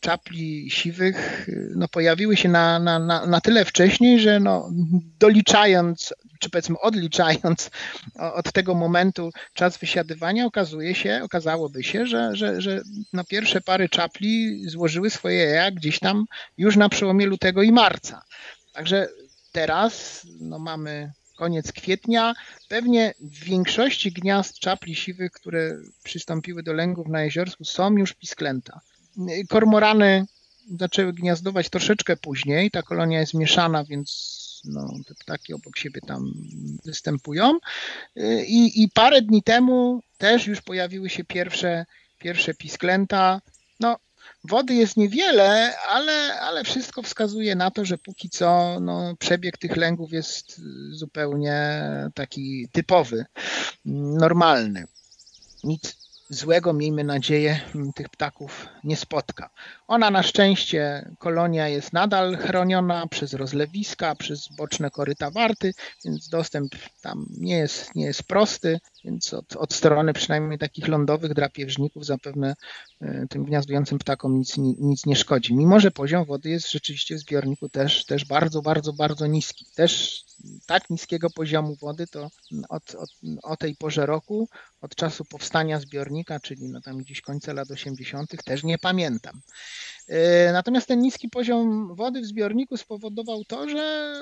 czapli 0.01 0.71
siwych, 0.71 1.49
y, 1.49 1.73
no, 1.77 1.89
pojawiły 1.89 2.37
się 2.37 2.49
na, 2.49 2.79
na, 2.79 2.99
na, 2.99 3.27
na 3.27 3.41
tyle 3.41 3.65
wcześniej, 3.65 4.21
że 4.21 4.41
no, 4.41 4.71
doliczając 5.19 6.15
czy 6.43 6.51
powiedzmy 6.51 6.81
odliczając 6.81 7.71
od 8.35 8.53
tego 8.53 8.75
momentu 8.75 9.31
czas 9.55 9.79
wysiadywania, 9.79 10.47
okazuje 10.47 10.95
się, 10.95 11.21
okazałoby 11.25 11.83
się, 11.83 12.07
że, 12.07 12.37
że, 12.37 12.61
że 12.61 12.83
no 13.13 13.25
pierwsze 13.25 13.61
pary 13.61 13.89
czapli 13.89 14.63
złożyły 14.69 15.11
swoje 15.11 15.37
jaja 15.37 15.71
gdzieś 15.71 15.99
tam 15.99 16.25
już 16.59 16.77
na 16.77 16.89
przełomie 16.89 17.27
lutego 17.27 17.63
i 17.63 17.73
marca. 17.73 18.23
Także 18.73 19.09
teraz 19.53 20.27
no 20.41 20.59
mamy 20.59 21.13
koniec 21.37 21.73
kwietnia. 21.73 22.35
Pewnie 22.69 23.15
w 23.21 23.45
większości 23.45 24.13
gniazd 24.13 24.59
czapli 24.59 24.95
siwych, 24.95 25.33
które 25.33 25.79
przystąpiły 26.05 26.63
do 26.63 26.73
lęgów 26.73 27.09
na 27.09 27.23
jeziorsku, 27.25 27.65
są 27.65 27.97
już 27.97 28.13
pisklęta. 28.13 28.81
Kormorany 29.49 30.27
zaczęły 30.79 31.13
gniazdować 31.13 31.71
troszeczkę 31.71 32.17
później. 32.17 32.71
Ta 32.71 32.83
kolonia 32.83 33.21
jest 33.21 33.35
mieszana, 33.35 33.85
więc 33.85 34.43
no, 34.65 34.95
te 35.07 35.15
ptaki 35.15 35.55
obok 35.55 35.79
siebie 35.79 36.01
tam 36.01 36.33
występują. 36.85 37.59
I, 38.47 38.83
I 38.83 38.89
parę 38.89 39.23
dni 39.23 39.43
temu 39.43 40.01
też 40.19 40.47
już 40.47 40.61
pojawiły 40.61 41.11
się 41.11 41.25
pierwsze, 41.25 41.87
pierwsze 42.19 42.55
pisklęta. 42.55 43.41
No, 43.81 43.97
wody 44.45 44.75
jest 44.75 44.97
niewiele, 44.97 45.77
ale, 45.89 46.41
ale 46.41 46.65
wszystko 46.65 47.03
wskazuje 47.03 47.55
na 47.55 47.71
to, 47.71 47.85
że 47.85 47.99
póki 47.99 48.31
co 48.31 48.81
no, 48.81 49.17
przebieg 49.19 49.59
tych 49.59 49.77
lęgów 49.77 50.13
jest 50.13 50.61
zupełnie 50.91 51.83
taki 52.15 52.69
typowy, 52.73 53.25
normalny. 53.85 54.85
Nic, 55.65 55.97
złego, 56.31 56.73
miejmy 56.73 57.05
nadzieję, 57.05 57.61
tych 57.95 58.09
ptaków 58.09 58.69
nie 58.85 58.97
spotka. 58.97 59.51
Ona 59.89 60.11
na 60.11 60.23
szczęście, 60.23 61.11
kolonia 61.19 61.69
jest 61.69 61.93
nadal 61.93 62.37
chroniona 62.37 63.07
przez 63.07 63.33
rozlewiska, 63.35 64.15
przez 64.15 64.49
boczne 64.49 64.91
koryta 64.91 65.31
warty, 65.31 65.75
więc 66.05 66.29
dostęp 66.29 66.73
tam 67.03 67.27
nie 67.39 67.57
jest, 67.57 67.95
nie 67.95 68.05
jest 68.05 68.23
prosty, 68.23 68.81
więc 69.05 69.35
od, 69.35 69.57
od 69.57 69.75
strony 69.75 70.13
przynajmniej 70.13 70.59
takich 70.59 70.89
lądowych 70.89 71.35
drapieżników 71.35 72.07
zapewne 72.07 72.55
e, 73.01 73.27
tym 73.31 73.45
gniazdującym 73.45 73.99
ptakom 73.99 74.39
nic, 74.39 74.57
nic 74.59 75.07
nie 75.07 75.17
szkodzi. 75.17 75.55
Mimo, 75.55 75.81
że 75.81 75.91
poziom 75.91 76.25
wody 76.25 76.51
jest 76.51 76.71
rzeczywiście 76.71 77.17
w 77.17 77.19
zbiorniku 77.19 77.69
też, 77.69 78.05
też 78.05 78.25
bardzo, 78.25 78.63
bardzo, 78.63 78.93
bardzo 78.93 79.27
niski. 79.27 79.67
Też 79.75 80.23
tak 80.67 80.91
niskiego 80.91 81.31
poziomu 81.31 81.77
wody 81.77 82.07
to 82.07 82.31
od, 82.69 82.95
od, 82.95 83.11
o 83.43 83.57
tej 83.57 83.77
porze 83.77 84.07
roku, 84.07 84.49
od 84.81 84.95
czasu 84.95 85.25
powstania 85.25 85.81
zbiornika, 85.81 86.41
czyli 86.41 86.69
no 86.69 86.81
tam 86.81 86.99
gdzieś 86.99 87.21
końca 87.21 87.53
lat 87.53 87.71
80., 87.71 88.45
też 88.45 88.65
nie 88.65 88.79
pamiętam. 88.79 89.41
E, 90.13 90.53
natomiast 90.53 90.89
ten 90.89 91.01
niski 91.01 91.29
poziom 91.29 91.95
wody 91.95 92.21
w 92.21 92.27
zbiorniku 92.27 92.77
spowodował 92.77 93.45
to, 93.45 93.69
że 93.69 94.15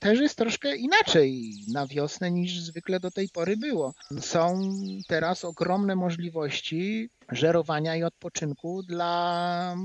też 0.00 0.20
jest 0.20 0.38
troszkę 0.38 0.76
inaczej 0.76 1.58
na 1.68 1.86
wiosnę 1.86 2.30
niż 2.30 2.60
zwykle 2.60 3.00
do 3.00 3.10
tej 3.10 3.28
pory 3.28 3.56
było. 3.56 3.94
Są 4.20 4.72
teraz 5.06 5.44
ogromne 5.44 5.96
możliwości 5.96 7.10
żerowania 7.32 7.96
i 7.96 8.02
odpoczynku 8.02 8.82
dla 8.82 9.76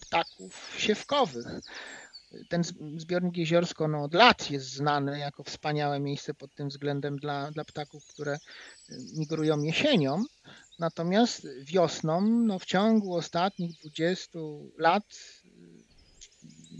ptaków 0.00 0.74
siewkowych 0.78 1.46
ten 2.48 2.62
zbiornik 2.96 3.36
jeziorsko 3.36 3.88
no, 3.88 4.02
od 4.02 4.14
lat 4.14 4.50
jest 4.50 4.72
znany 4.72 5.18
jako 5.18 5.44
wspaniałe 5.44 6.00
miejsce 6.00 6.34
pod 6.34 6.54
tym 6.54 6.68
względem 6.68 7.16
dla, 7.16 7.50
dla 7.50 7.64
ptaków, 7.64 8.06
które 8.06 8.38
migrują 9.14 9.62
jesienią. 9.62 10.24
Natomiast 10.78 11.46
wiosną, 11.64 12.20
no, 12.20 12.58
w 12.58 12.64
ciągu 12.64 13.14
ostatnich 13.14 13.78
20 13.80 14.38
lat, 14.78 15.04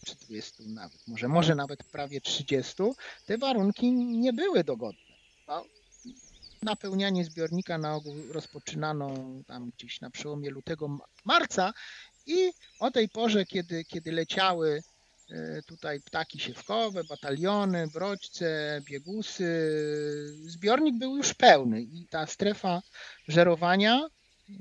czy 0.06 0.16
20 0.16 0.62
nawet, 0.66 1.08
może, 1.08 1.28
może 1.28 1.54
nawet 1.54 1.84
prawie 1.84 2.20
30, 2.20 2.74
te 3.26 3.38
warunki 3.38 3.92
nie 3.92 4.32
były 4.32 4.64
dogodne. 4.64 5.02
No, 5.48 5.64
napełnianie 6.62 7.24
zbiornika 7.24 7.78
na 7.78 7.94
ogół 7.94 8.14
rozpoczynano 8.30 9.14
tam 9.46 9.70
gdzieś 9.70 10.00
na 10.00 10.10
przełomie 10.10 10.50
lutego, 10.50 10.98
marca 11.24 11.72
i 12.26 12.52
o 12.80 12.90
tej 12.90 13.08
porze, 13.08 13.44
kiedy, 13.44 13.84
kiedy 13.84 14.12
leciały 14.12 14.82
tutaj 15.66 16.00
ptaki 16.00 16.38
siewkowe, 16.38 17.04
bataliony, 17.04 17.86
brodźce, 17.94 18.80
biegusy. 18.84 19.46
Zbiornik 20.46 20.98
był 20.98 21.16
już 21.16 21.34
pełny 21.34 21.82
i 21.82 22.06
ta 22.10 22.26
strefa 22.26 22.82
żerowania, 23.28 24.08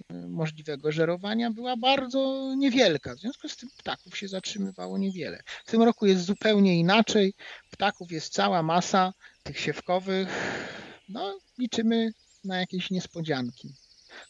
e, 0.09 0.13
możliwego 0.27 0.91
żerowania 0.91 1.51
była 1.51 1.77
bardzo 1.77 2.53
niewielka. 2.57 3.15
W 3.15 3.19
związku 3.19 3.49
z 3.49 3.57
tym 3.57 3.69
ptaków 3.77 4.17
się 4.17 4.27
zatrzymywało 4.27 4.97
niewiele. 4.97 5.43
W 5.65 5.71
tym 5.71 5.83
roku 5.83 6.05
jest 6.05 6.25
zupełnie 6.25 6.79
inaczej. 6.79 7.33
Ptaków 7.71 8.11
jest 8.11 8.33
cała 8.33 8.63
masa, 8.63 9.13
tych 9.43 9.59
siewkowych. 9.59 10.29
No, 11.09 11.39
liczymy 11.57 12.11
na 12.43 12.59
jakieś 12.59 12.91
niespodzianki. 12.91 13.73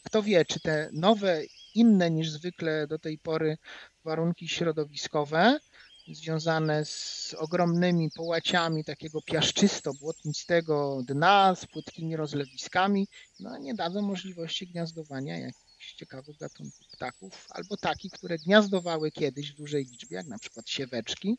Kto 0.03 0.23
wie, 0.23 0.45
czy 0.45 0.59
te 0.59 0.89
nowe, 0.93 1.41
inne 1.75 2.11
niż 2.11 2.29
zwykle 2.29 2.87
do 2.87 2.99
tej 2.99 3.17
pory 3.17 3.57
warunki 4.03 4.47
środowiskowe 4.47 5.59
związane 6.07 6.85
z 6.85 7.35
ogromnymi 7.37 8.11
połaciami 8.11 8.83
takiego 8.83 9.21
piaszczysto-błotnistego 9.21 11.03
dna, 11.03 11.55
z 11.55 11.65
płytkimi 11.65 12.15
rozlewiskami, 12.15 13.07
no, 13.39 13.57
nie 13.57 13.73
dadzą 13.73 14.01
możliwości 14.01 14.67
gniazdowania 14.67 15.39
jakichś 15.39 15.93
ciekawych 15.93 16.37
gatunków 16.37 16.87
ptaków, 16.87 17.45
albo 17.49 17.77
taki, 17.77 18.09
które 18.09 18.37
gniazdowały 18.37 19.11
kiedyś 19.11 19.51
w 19.51 19.55
dużej 19.55 19.85
liczbie, 19.85 20.15
jak 20.15 20.27
na 20.27 20.39
przykład 20.39 20.69
sieweczki, 20.69 21.37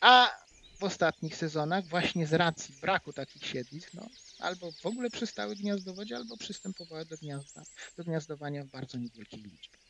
a 0.00 0.30
w 0.78 0.84
ostatnich 0.84 1.36
sezonach 1.36 1.86
właśnie 1.86 2.26
z 2.26 2.32
racji 2.32 2.74
braku 2.80 3.12
takich 3.12 3.46
siedlisk, 3.46 3.94
no, 3.94 4.08
albo 4.38 4.72
w 4.72 4.86
ogóle 4.86 5.10
przestały 5.10 5.56
gniazdować, 5.56 6.12
albo 6.12 6.36
przystępowały 6.36 7.04
do, 7.06 7.16
gniazda, 7.16 7.62
do 7.96 8.04
gniazdowania 8.04 8.64
w 8.64 8.68
bardzo 8.68 8.98
niewielkiej 8.98 9.42
liczbie 9.42 9.81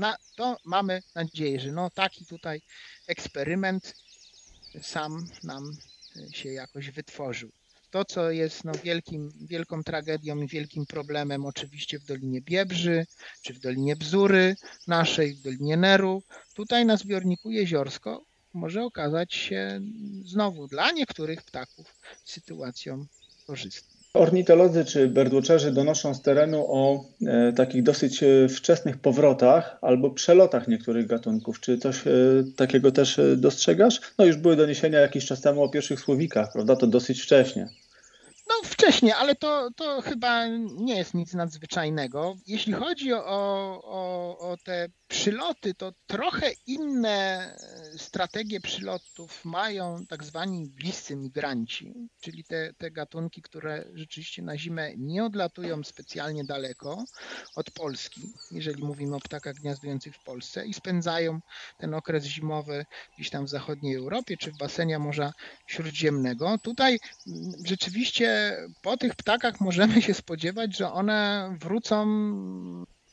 na 0.00 0.16
to 0.36 0.56
mamy 0.64 1.02
nadzieję, 1.14 1.60
że 1.60 1.72
no 1.72 1.90
taki 1.90 2.26
tutaj 2.26 2.62
eksperyment 3.06 3.94
sam 4.82 5.26
nam 5.42 5.76
się 6.32 6.52
jakoś 6.52 6.90
wytworzył. 6.90 7.50
To, 7.90 8.04
co 8.04 8.30
jest 8.30 8.64
no, 8.64 8.72
wielkim, 8.84 9.32
wielką 9.40 9.84
tragedią 9.84 10.40
i 10.42 10.46
wielkim 10.46 10.86
problemem 10.86 11.46
oczywiście 11.46 11.98
w 11.98 12.04
Dolinie 12.04 12.40
Biebrzy, 12.40 13.06
czy 13.42 13.54
w 13.54 13.58
Dolinie 13.58 13.96
Bzury 13.96 14.56
naszej, 14.86 15.34
w 15.34 15.40
Dolinie 15.40 15.76
Neru, 15.76 16.22
tutaj 16.54 16.86
na 16.86 16.96
zbiorniku 16.96 17.50
Jeziorsko 17.50 18.24
może 18.54 18.84
okazać 18.84 19.34
się 19.34 19.80
znowu 20.24 20.68
dla 20.68 20.90
niektórych 20.90 21.42
ptaków 21.42 21.96
sytuacją 22.24 23.06
korzystną. 23.46 23.99
Ornitolodzy 24.14 24.84
czy 24.84 25.08
birdwatcherzy 25.08 25.72
donoszą 25.72 26.14
z 26.14 26.22
terenu 26.22 26.66
o 26.68 27.04
e, 27.26 27.52
takich 27.52 27.82
dosyć 27.82 28.22
e, 28.22 28.48
wczesnych 28.48 28.98
powrotach 28.98 29.78
albo 29.82 30.10
przelotach 30.10 30.68
niektórych 30.68 31.06
gatunków. 31.06 31.60
Czy 31.60 31.78
coś 31.78 32.06
e, 32.06 32.10
takiego 32.56 32.92
też 32.92 33.18
e, 33.18 33.36
dostrzegasz? 33.36 34.00
No 34.18 34.24
już 34.24 34.36
były 34.36 34.56
doniesienia 34.56 35.00
jakiś 35.00 35.26
czas 35.26 35.40
temu 35.40 35.62
o 35.62 35.68
pierwszych 35.68 36.00
słowikach, 36.00 36.52
prawda? 36.52 36.76
To 36.76 36.86
dosyć 36.86 37.22
wcześnie. 37.22 37.68
No 38.48 38.54
wcześniej, 38.64 39.12
ale 39.12 39.34
to, 39.34 39.68
to 39.76 40.02
chyba 40.02 40.46
nie 40.76 40.96
jest 40.96 41.14
nic 41.14 41.34
nadzwyczajnego. 41.34 42.36
Jeśli 42.46 42.72
chodzi 42.72 43.12
o, 43.12 43.22
o, 43.84 44.38
o 44.38 44.56
te 44.64 44.88
przyloty, 45.08 45.74
to 45.74 45.92
trochę 46.06 46.50
inne 46.66 47.50
strategie 47.96 48.60
przylotów 48.60 49.44
mają 49.44 50.06
tak 50.06 50.24
zwani 50.24 50.66
bliscy 50.66 51.16
migranci, 51.16 51.94
czyli 52.20 52.44
te, 52.44 52.72
te 52.78 52.90
gatunki, 52.90 53.42
które 53.42 53.84
rzeczywiście 53.94 54.42
na 54.42 54.58
zimę 54.58 54.92
nie 54.96 55.24
odlatują 55.24 55.84
specjalnie 55.84 56.44
daleko 56.44 57.04
od 57.56 57.70
Polski, 57.70 58.32
jeżeli 58.50 58.84
mówimy 58.84 59.16
o 59.16 59.20
ptakach 59.20 59.54
gniazdujących 59.54 60.16
w 60.16 60.24
Polsce 60.24 60.66
i 60.66 60.74
spędzają 60.74 61.40
ten 61.78 61.94
okres 61.94 62.24
zimowy 62.24 62.86
gdzieś 63.14 63.30
tam 63.30 63.46
w 63.46 63.48
zachodniej 63.48 63.94
Europie 63.94 64.36
czy 64.36 64.52
w 64.52 64.58
basenie 64.58 64.98
Morza 64.98 65.32
Śródziemnego. 65.66 66.58
Tutaj 66.62 66.98
mm, 67.26 67.52
rzeczywiście 67.64 68.56
po 68.82 68.96
tych 68.96 69.14
ptakach 69.14 69.60
możemy 69.60 70.02
się 70.02 70.14
spodziewać, 70.14 70.76
że 70.76 70.92
one 70.92 71.50
wrócą 71.60 72.06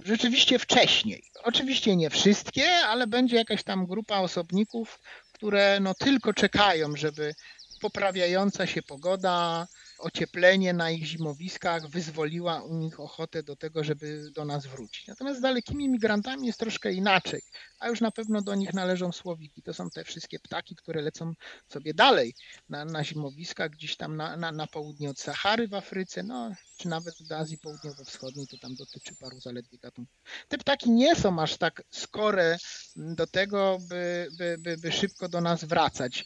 rzeczywiście 0.08 0.60
wcześniej. 0.60 1.24
Oczywiście 1.44 1.96
nie 1.96 2.10
wszystkie, 2.10 2.70
ale 2.70 3.08
będzie 3.08 3.36
jakaś 3.36 3.64
tam 3.64 3.86
grupa 3.86 4.20
osobników, 4.20 5.00
które 5.32 5.80
no 5.80 5.94
tylko 5.94 6.34
czekają, 6.34 6.96
żeby 6.96 7.34
poprawiająca 7.82 8.68
się 8.68 8.82
pogoda 8.82 9.68
ocieplenie 9.98 10.74
na 10.74 10.92
ich 10.92 11.06
zimowiskach 11.06 11.88
wyzwoliła 11.88 12.64
u 12.64 12.76
nich 12.76 13.00
ochotę 13.00 13.44
do 13.44 13.56
tego, 13.56 13.84
żeby 13.84 14.32
do 14.32 14.46
nas 14.46 14.66
wrócić. 14.66 15.08
Natomiast 15.08 15.40
z 15.40 15.42
dalekimi 15.42 15.90
migrantami 15.90 16.48
jest 16.48 16.60
troszkę 16.60 16.94
inaczej, 16.94 17.42
a 17.80 17.88
już 17.88 18.02
na 18.02 18.12
pewno 18.12 18.42
do 18.42 18.56
nich 18.56 18.74
należą 18.74 19.12
słowiki. 19.12 19.62
To 19.62 19.74
są 19.74 19.90
te 19.90 20.04
wszystkie 20.04 20.40
ptaki, 20.40 20.76
które 20.76 21.02
lecą 21.02 21.34
sobie 21.68 21.94
dalej 21.94 22.34
na, 22.70 22.86
na 22.86 23.04
zimowiskach, 23.04 23.72
gdzieś 23.72 23.98
tam 23.98 24.16
na, 24.16 24.38
na, 24.38 24.52
na 24.52 24.68
południe 24.68 25.10
od 25.10 25.20
Sahary 25.20 25.68
w 25.68 25.74
Afryce, 25.74 26.24
no, 26.24 26.52
czy 26.78 26.88
nawet 26.88 27.16
do 27.30 27.38
Azji 27.38 27.58
Południowo-Wschodniej, 27.58 28.48
to 28.48 28.58
tam 28.58 28.76
dotyczy 28.76 29.16
paru 29.16 29.40
zaledwie 29.40 29.78
gatunków. 29.78 30.16
Te 30.48 30.58
ptaki 30.58 30.92
nie 30.92 31.16
są 31.16 31.42
aż 31.42 31.58
tak 31.58 31.84
skore 31.92 32.58
do 32.96 33.28
tego, 33.28 33.78
by, 33.90 34.28
by, 34.38 34.58
by, 34.60 34.78
by 34.78 34.92
szybko 34.92 35.30
do 35.30 35.42
nas 35.42 35.64
wracać. 35.64 36.26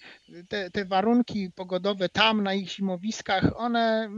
Te, 0.50 0.72
te 0.72 0.86
warunki 0.86 1.52
pogodowe 1.56 2.10
tam 2.10 2.44
na 2.44 2.54
ich 2.54 2.70
zimowiskach, 2.70 3.52
one 3.56 4.10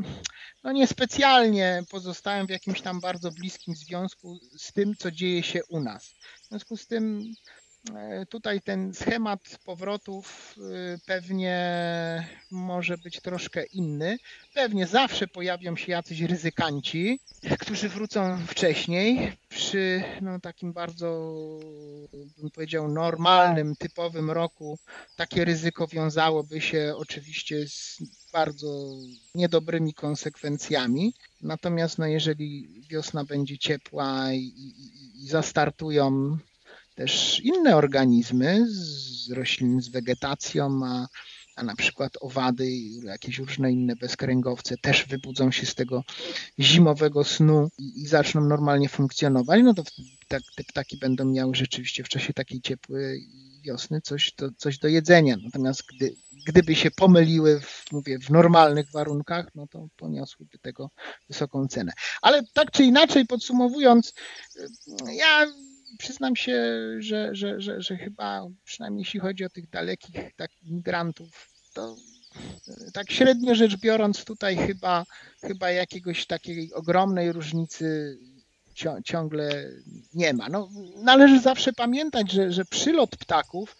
no 0.63 0.71
niespecjalnie 0.71 1.83
pozostają 1.89 2.45
w 2.45 2.49
jakimś 2.49 2.81
tam 2.81 2.99
bardzo 2.99 3.31
bliskim 3.31 3.75
związku 3.75 4.39
z 4.57 4.73
tym, 4.73 4.95
co 4.95 5.11
dzieje 5.11 5.43
się 5.43 5.65
u 5.69 5.79
nas. 5.79 6.05
W 6.43 6.47
związku 6.47 6.77
z 6.77 6.87
tym 6.87 7.33
tutaj 8.29 8.61
ten 8.61 8.93
schemat 8.93 9.59
powrotów 9.65 10.55
y, 10.57 10.99
pewnie 11.05 11.57
może 12.51 12.97
być 12.97 13.21
troszkę 13.21 13.63
inny. 13.63 14.17
Pewnie 14.53 14.87
zawsze 14.87 15.27
pojawią 15.27 15.75
się 15.75 15.91
jacyś 15.91 16.21
ryzykanci, 16.21 17.19
którzy 17.59 17.89
wrócą 17.89 18.37
wcześniej. 18.47 19.37
Przy 19.49 20.03
no, 20.21 20.39
takim 20.39 20.73
bardzo, 20.73 21.35
bym 22.37 22.51
powiedział, 22.51 22.87
normalnym, 22.87 23.75
typowym 23.75 24.31
roku 24.31 24.79
takie 25.15 25.45
ryzyko 25.45 25.87
wiązałoby 25.87 26.61
się 26.61 26.93
oczywiście 26.97 27.67
z 27.67 28.01
bardzo 28.33 28.91
niedobrymi 29.35 29.93
konsekwencjami. 29.93 31.13
Natomiast 31.41 31.97
no, 31.97 32.07
jeżeli 32.07 32.69
wiosna 32.89 33.23
będzie 33.23 33.57
ciepła 33.57 34.33
i, 34.33 34.37
i, 34.37 35.23
i 35.23 35.27
zastartują 35.27 36.37
też 36.95 37.39
inne 37.39 37.75
organizmy 37.75 38.65
z 38.67 39.31
roślin, 39.31 39.81
z 39.81 39.89
wegetacją, 39.89 40.79
a, 40.85 41.07
a 41.55 41.63
na 41.63 41.75
przykład 41.75 42.13
owady 42.21 42.67
i 42.67 42.99
jakieś 43.03 43.37
różne 43.37 43.71
inne 43.71 43.95
bezkręgowce 43.95 44.77
też 44.77 45.05
wybudzą 45.05 45.51
się 45.51 45.65
z 45.65 45.75
tego 45.75 46.03
zimowego 46.59 47.23
snu 47.23 47.69
i, 47.77 48.01
i 48.01 48.07
zaczną 48.07 48.41
normalnie 48.41 48.89
funkcjonować, 48.89 49.61
no 49.63 49.73
to 49.73 49.83
tak, 50.27 50.41
te 50.55 50.63
ptaki 50.63 50.97
będą 50.97 51.25
miały 51.25 51.55
rzeczywiście 51.55 52.03
w 52.03 52.09
czasie 52.09 52.33
takiej 52.33 52.61
ciepłej 52.61 53.29
wiosny 53.63 54.01
coś 54.01 54.33
do, 54.37 54.49
coś 54.57 54.79
do 54.79 54.87
jedzenia. 54.87 55.37
Natomiast 55.43 55.83
gdy, 55.95 56.15
gdyby 56.47 56.75
się 56.75 56.91
pomyliły 56.91 57.59
w, 57.59 57.85
mówię, 57.91 58.19
w 58.19 58.29
normalnych 58.29 58.91
warunkach, 58.91 59.45
no 59.55 59.67
to 59.67 59.87
poniosłyby 59.95 60.57
tego 60.57 60.89
wysoką 61.29 61.67
cenę. 61.67 61.93
Ale 62.21 62.43
tak 62.53 62.71
czy 62.71 62.83
inaczej, 62.83 63.25
podsumowując, 63.25 64.13
ja 65.13 65.45
przyznam 65.97 66.35
się, 66.35 66.77
że, 66.99 67.35
że, 67.35 67.61
że, 67.61 67.81
że 67.81 67.97
chyba, 67.97 68.47
przynajmniej 68.63 69.01
jeśli 69.01 69.19
chodzi 69.19 69.45
o 69.45 69.49
tych 69.49 69.69
dalekich 69.69 70.15
takich 70.35 70.71
migrantów, 70.71 71.49
to 71.73 71.95
tak 72.93 73.11
średnio 73.11 73.55
rzecz 73.55 73.77
biorąc, 73.77 74.25
tutaj 74.25 74.57
chyba, 74.57 75.05
chyba 75.41 75.71
jakiegoś 75.71 76.25
takiej 76.25 76.73
ogromnej 76.73 77.31
różnicy 77.31 78.17
ciągle 79.03 79.69
nie 80.13 80.33
ma. 80.33 80.49
No, 80.49 80.69
należy 81.03 81.39
zawsze 81.39 81.73
pamiętać, 81.73 82.31
że, 82.31 82.51
że 82.51 82.65
przylot 82.65 83.09
ptaków 83.09 83.75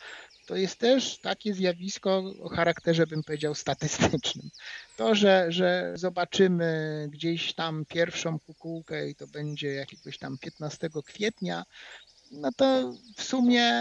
to 0.46 0.56
jest 0.56 0.80
też 0.80 1.20
takie 1.20 1.54
zjawisko 1.54 2.24
o 2.42 2.50
charakterze, 2.50 3.08
bym 3.08 3.24
powiedział, 3.24 3.56
statystycznym. 3.56 4.50
To, 4.98 5.16
że, 5.16 5.46
że 5.50 5.94
zobaczymy 5.96 7.08
gdzieś 7.12 7.54
tam 7.54 7.86
pierwszą 7.86 8.40
kukułkę 8.40 9.10
i 9.10 9.16
to 9.16 9.28
będzie 9.28 9.74
jakiegoś 9.74 10.18
tam 10.18 10.38
15 10.38 10.90
kwietnia, 11.06 11.64
no 12.34 12.50
to 12.58 12.94
w 13.16 13.24
sumie 13.24 13.72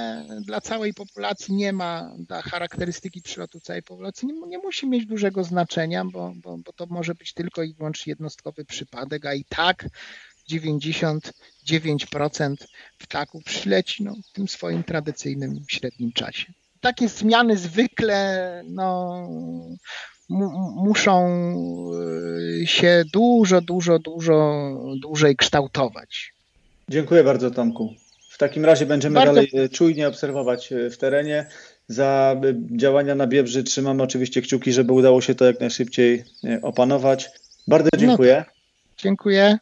dla 0.40 0.60
całej 0.60 0.94
populacji 0.94 1.54
nie 1.54 1.72
ma, 1.72 2.14
dla 2.18 2.42
charakterystyki 2.42 3.22
przylotu 3.22 3.60
całej 3.60 3.82
populacji 3.82 4.28
nie, 4.28 4.34
nie 4.46 4.58
musi 4.58 4.88
mieć 4.88 5.06
dużego 5.06 5.44
znaczenia, 5.44 6.04
bo, 6.04 6.32
bo, 6.36 6.58
bo 6.58 6.72
to 6.72 6.86
może 6.86 7.14
być 7.14 7.32
tylko 7.32 7.62
i 7.62 7.74
wyłącznie 7.74 8.10
jednostkowy 8.10 8.64
przypadek, 8.64 9.26
a 9.26 9.34
i 9.34 9.44
tak 9.44 9.86
99% 10.50 12.56
ptaków 12.98 13.44
przyleci 13.44 14.04
no, 14.04 14.14
w 14.30 14.32
tym 14.32 14.48
swoim 14.48 14.84
tradycyjnym 14.84 15.64
średnim 15.68 16.12
czasie. 16.12 16.52
Takie 16.80 17.08
zmiany 17.08 17.56
zwykle 17.56 18.62
no, 18.66 19.28
muszą 20.76 21.28
y, 22.62 22.66
się 22.66 23.04
dużo, 23.12 23.60
dużo, 23.60 23.98
dużo 23.98 24.70
dłużej 25.00 25.36
kształtować. 25.36 26.32
Dziękuję 26.88 27.24
bardzo, 27.24 27.50
Tomku 27.50 27.94
takim 28.42 28.64
razie 28.64 28.86
będziemy 28.86 29.14
Bardzo... 29.14 29.34
dalej 29.34 29.50
e, 29.54 29.68
czujnie 29.68 30.08
obserwować 30.08 30.72
e, 30.72 30.90
w 30.90 30.98
terenie. 30.98 31.46
Za 31.88 32.36
działania 32.76 33.14
na 33.14 33.26
Biebrzy 33.26 33.62
trzymamy 33.62 34.02
oczywiście 34.02 34.42
kciuki, 34.42 34.72
żeby 34.72 34.92
udało 34.92 35.20
się 35.20 35.34
to 35.34 35.44
jak 35.44 35.60
najszybciej 35.60 36.24
opanować. 36.62 37.30
Bardzo 37.68 37.88
dziękuję. 37.98 38.44
No, 38.48 38.54
dziękuję. 38.96 39.58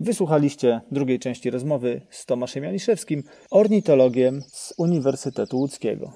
Wysłuchaliście 0.00 0.80
drugiej 0.90 1.18
części 1.18 1.50
rozmowy 1.50 2.00
z 2.10 2.26
Tomaszem 2.26 2.64
Janiszewskim, 2.64 3.22
ornitologiem 3.50 4.42
z 4.42 4.74
Uniwersytetu 4.78 5.58
Łódzkiego. 5.58 6.12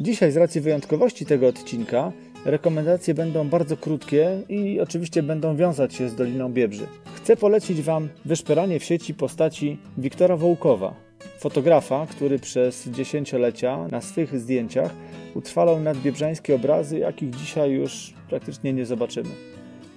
Dzisiaj 0.00 0.32
z 0.32 0.36
racji 0.36 0.60
wyjątkowości 0.60 1.26
tego 1.26 1.48
odcinka 1.48 2.12
Rekomendacje 2.44 3.14
będą 3.14 3.48
bardzo 3.48 3.76
krótkie 3.76 4.42
i 4.48 4.80
oczywiście 4.80 5.22
będą 5.22 5.56
wiązać 5.56 5.94
się 5.94 6.08
z 6.08 6.14
Doliną 6.14 6.52
Biebrzy. 6.52 6.86
Chcę 7.14 7.36
polecić 7.36 7.82
Wam 7.82 8.08
wyszperanie 8.24 8.80
w 8.80 8.84
sieci 8.84 9.14
postaci 9.14 9.78
Wiktora 9.98 10.36
Wołkowa, 10.36 10.94
fotografa, 11.38 12.06
który 12.06 12.38
przez 12.38 12.88
dziesięciolecia 12.88 13.88
na 13.90 14.00
swych 14.00 14.40
zdjęciach 14.40 14.94
utrwalał 15.34 15.80
nadbiebrzańskie 15.80 16.54
obrazy, 16.54 16.98
jakich 16.98 17.30
dzisiaj 17.36 17.70
już 17.70 18.14
praktycznie 18.28 18.72
nie 18.72 18.86
zobaczymy. 18.86 19.49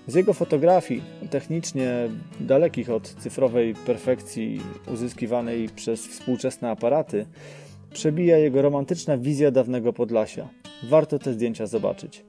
Z 0.08 0.16
jego 0.16 0.34
fotografii, 0.34 1.02
technicznie 1.30 2.10
dalekich 2.40 2.90
od 2.90 3.08
cyfrowej 3.08 3.76
perfekcji 3.76 4.62
uzyskiwanej 4.94 5.70
przez 5.70 6.08
współczesne 6.08 6.70
aparaty, 6.70 7.26
przebija 7.94 8.38
jego 8.38 8.62
romantyczna 8.62 9.18
wizja 9.18 9.52
dawnego 9.52 9.94
Podlasia. 9.94 10.48
Warto 10.90 11.20
te 11.20 11.34
zdjęcia 11.34 11.68
zobaczyć. 11.68 12.26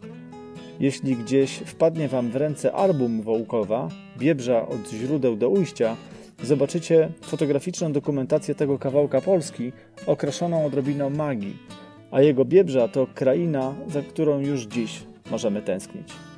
Jeśli 0.81 1.17
gdzieś 1.17 1.51
wpadnie 1.51 2.09
Wam 2.09 2.31
w 2.31 2.37
ręce 2.37 2.73
album 2.73 3.23
Wołkowa, 3.23 3.89
Biebrza 4.19 4.69
od 4.69 4.91
źródeł 4.91 5.37
do 5.37 5.49
ujścia, 5.49 5.97
zobaczycie 6.43 7.09
fotograficzną 7.23 7.93
dokumentację 7.93 8.55
tego 8.55 8.79
kawałka 8.79 9.21
Polski, 9.21 9.73
okraszoną 10.07 10.67
odrobiną 10.67 11.11
magii, 11.11 11.57
a 12.11 12.21
jego 12.21 12.45
Biebrza 12.45 12.89
to 12.89 13.07
kraina, 13.15 13.75
za 13.89 14.03
którą 14.03 14.39
już 14.39 14.63
dziś 14.63 15.03
możemy 15.31 15.63
tęsknić. 15.63 16.34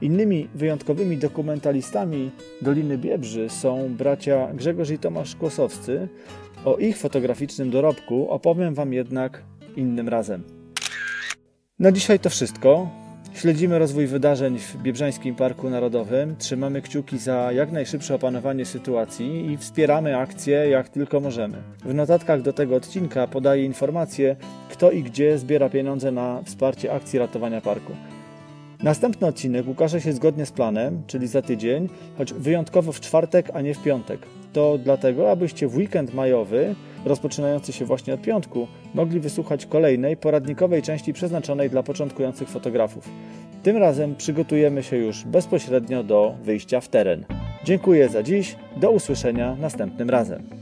Innymi 0.00 0.48
wyjątkowymi 0.54 1.16
dokumentalistami 1.16 2.30
Doliny 2.62 2.98
Biebrzy 2.98 3.48
są 3.48 3.94
bracia 3.94 4.48
Grzegorz 4.54 4.90
i 4.90 4.98
Tomasz 4.98 5.36
Kłosowscy. 5.36 6.08
O 6.64 6.76
ich 6.76 6.98
fotograficznym 6.98 7.70
dorobku 7.70 8.30
opowiem 8.30 8.74
Wam 8.74 8.92
jednak 8.92 9.42
innym 9.76 10.08
razem. 10.08 10.42
Na 11.78 11.92
dzisiaj 11.92 12.18
to 12.18 12.30
wszystko. 12.30 12.88
Śledzimy 13.34 13.78
rozwój 13.78 14.06
wydarzeń 14.06 14.58
w 14.58 14.76
Biebrzańskim 14.76 15.34
Parku 15.34 15.70
Narodowym, 15.70 16.36
trzymamy 16.36 16.82
kciuki 16.82 17.18
za 17.18 17.52
jak 17.52 17.72
najszybsze 17.72 18.14
opanowanie 18.14 18.64
sytuacji 18.64 19.52
i 19.52 19.56
wspieramy 19.56 20.18
akcje 20.18 20.68
jak 20.70 20.88
tylko 20.88 21.20
możemy. 21.20 21.62
W 21.84 21.94
notatkach 21.94 22.42
do 22.42 22.52
tego 22.52 22.76
odcinka 22.76 23.26
podaję 23.26 23.64
informacje, 23.64 24.36
kto 24.70 24.90
i 24.90 25.02
gdzie 25.02 25.38
zbiera 25.38 25.68
pieniądze 25.68 26.12
na 26.12 26.42
wsparcie 26.44 26.92
akcji 26.92 27.18
ratowania 27.18 27.60
parku. 27.60 27.92
Następny 28.82 29.26
odcinek 29.26 29.68
ukaże 29.68 30.00
się 30.00 30.12
zgodnie 30.12 30.46
z 30.46 30.52
planem, 30.52 31.02
czyli 31.06 31.26
za 31.26 31.42
tydzień, 31.42 31.88
choć 32.18 32.32
wyjątkowo 32.32 32.92
w 32.92 33.00
czwartek, 33.00 33.50
a 33.54 33.60
nie 33.60 33.74
w 33.74 33.82
piątek. 33.82 34.20
To 34.52 34.78
dlatego, 34.78 35.30
abyście 35.30 35.68
w 35.68 35.76
weekend 35.76 36.14
majowy, 36.14 36.74
rozpoczynający 37.04 37.72
się 37.72 37.84
właśnie 37.84 38.14
od 38.14 38.22
piątku, 38.22 38.68
mogli 38.94 39.20
wysłuchać 39.20 39.66
kolejnej 39.66 40.16
poradnikowej 40.16 40.82
części 40.82 41.12
przeznaczonej 41.12 41.70
dla 41.70 41.82
początkujących 41.82 42.48
fotografów. 42.48 43.08
Tym 43.62 43.76
razem 43.76 44.16
przygotujemy 44.16 44.82
się 44.82 44.96
już 44.96 45.24
bezpośrednio 45.24 46.02
do 46.04 46.34
wyjścia 46.44 46.80
w 46.80 46.88
teren. 46.88 47.24
Dziękuję 47.64 48.08
za 48.08 48.22
dziś, 48.22 48.56
do 48.76 48.90
usłyszenia 48.90 49.56
następnym 49.60 50.10
razem. 50.10 50.59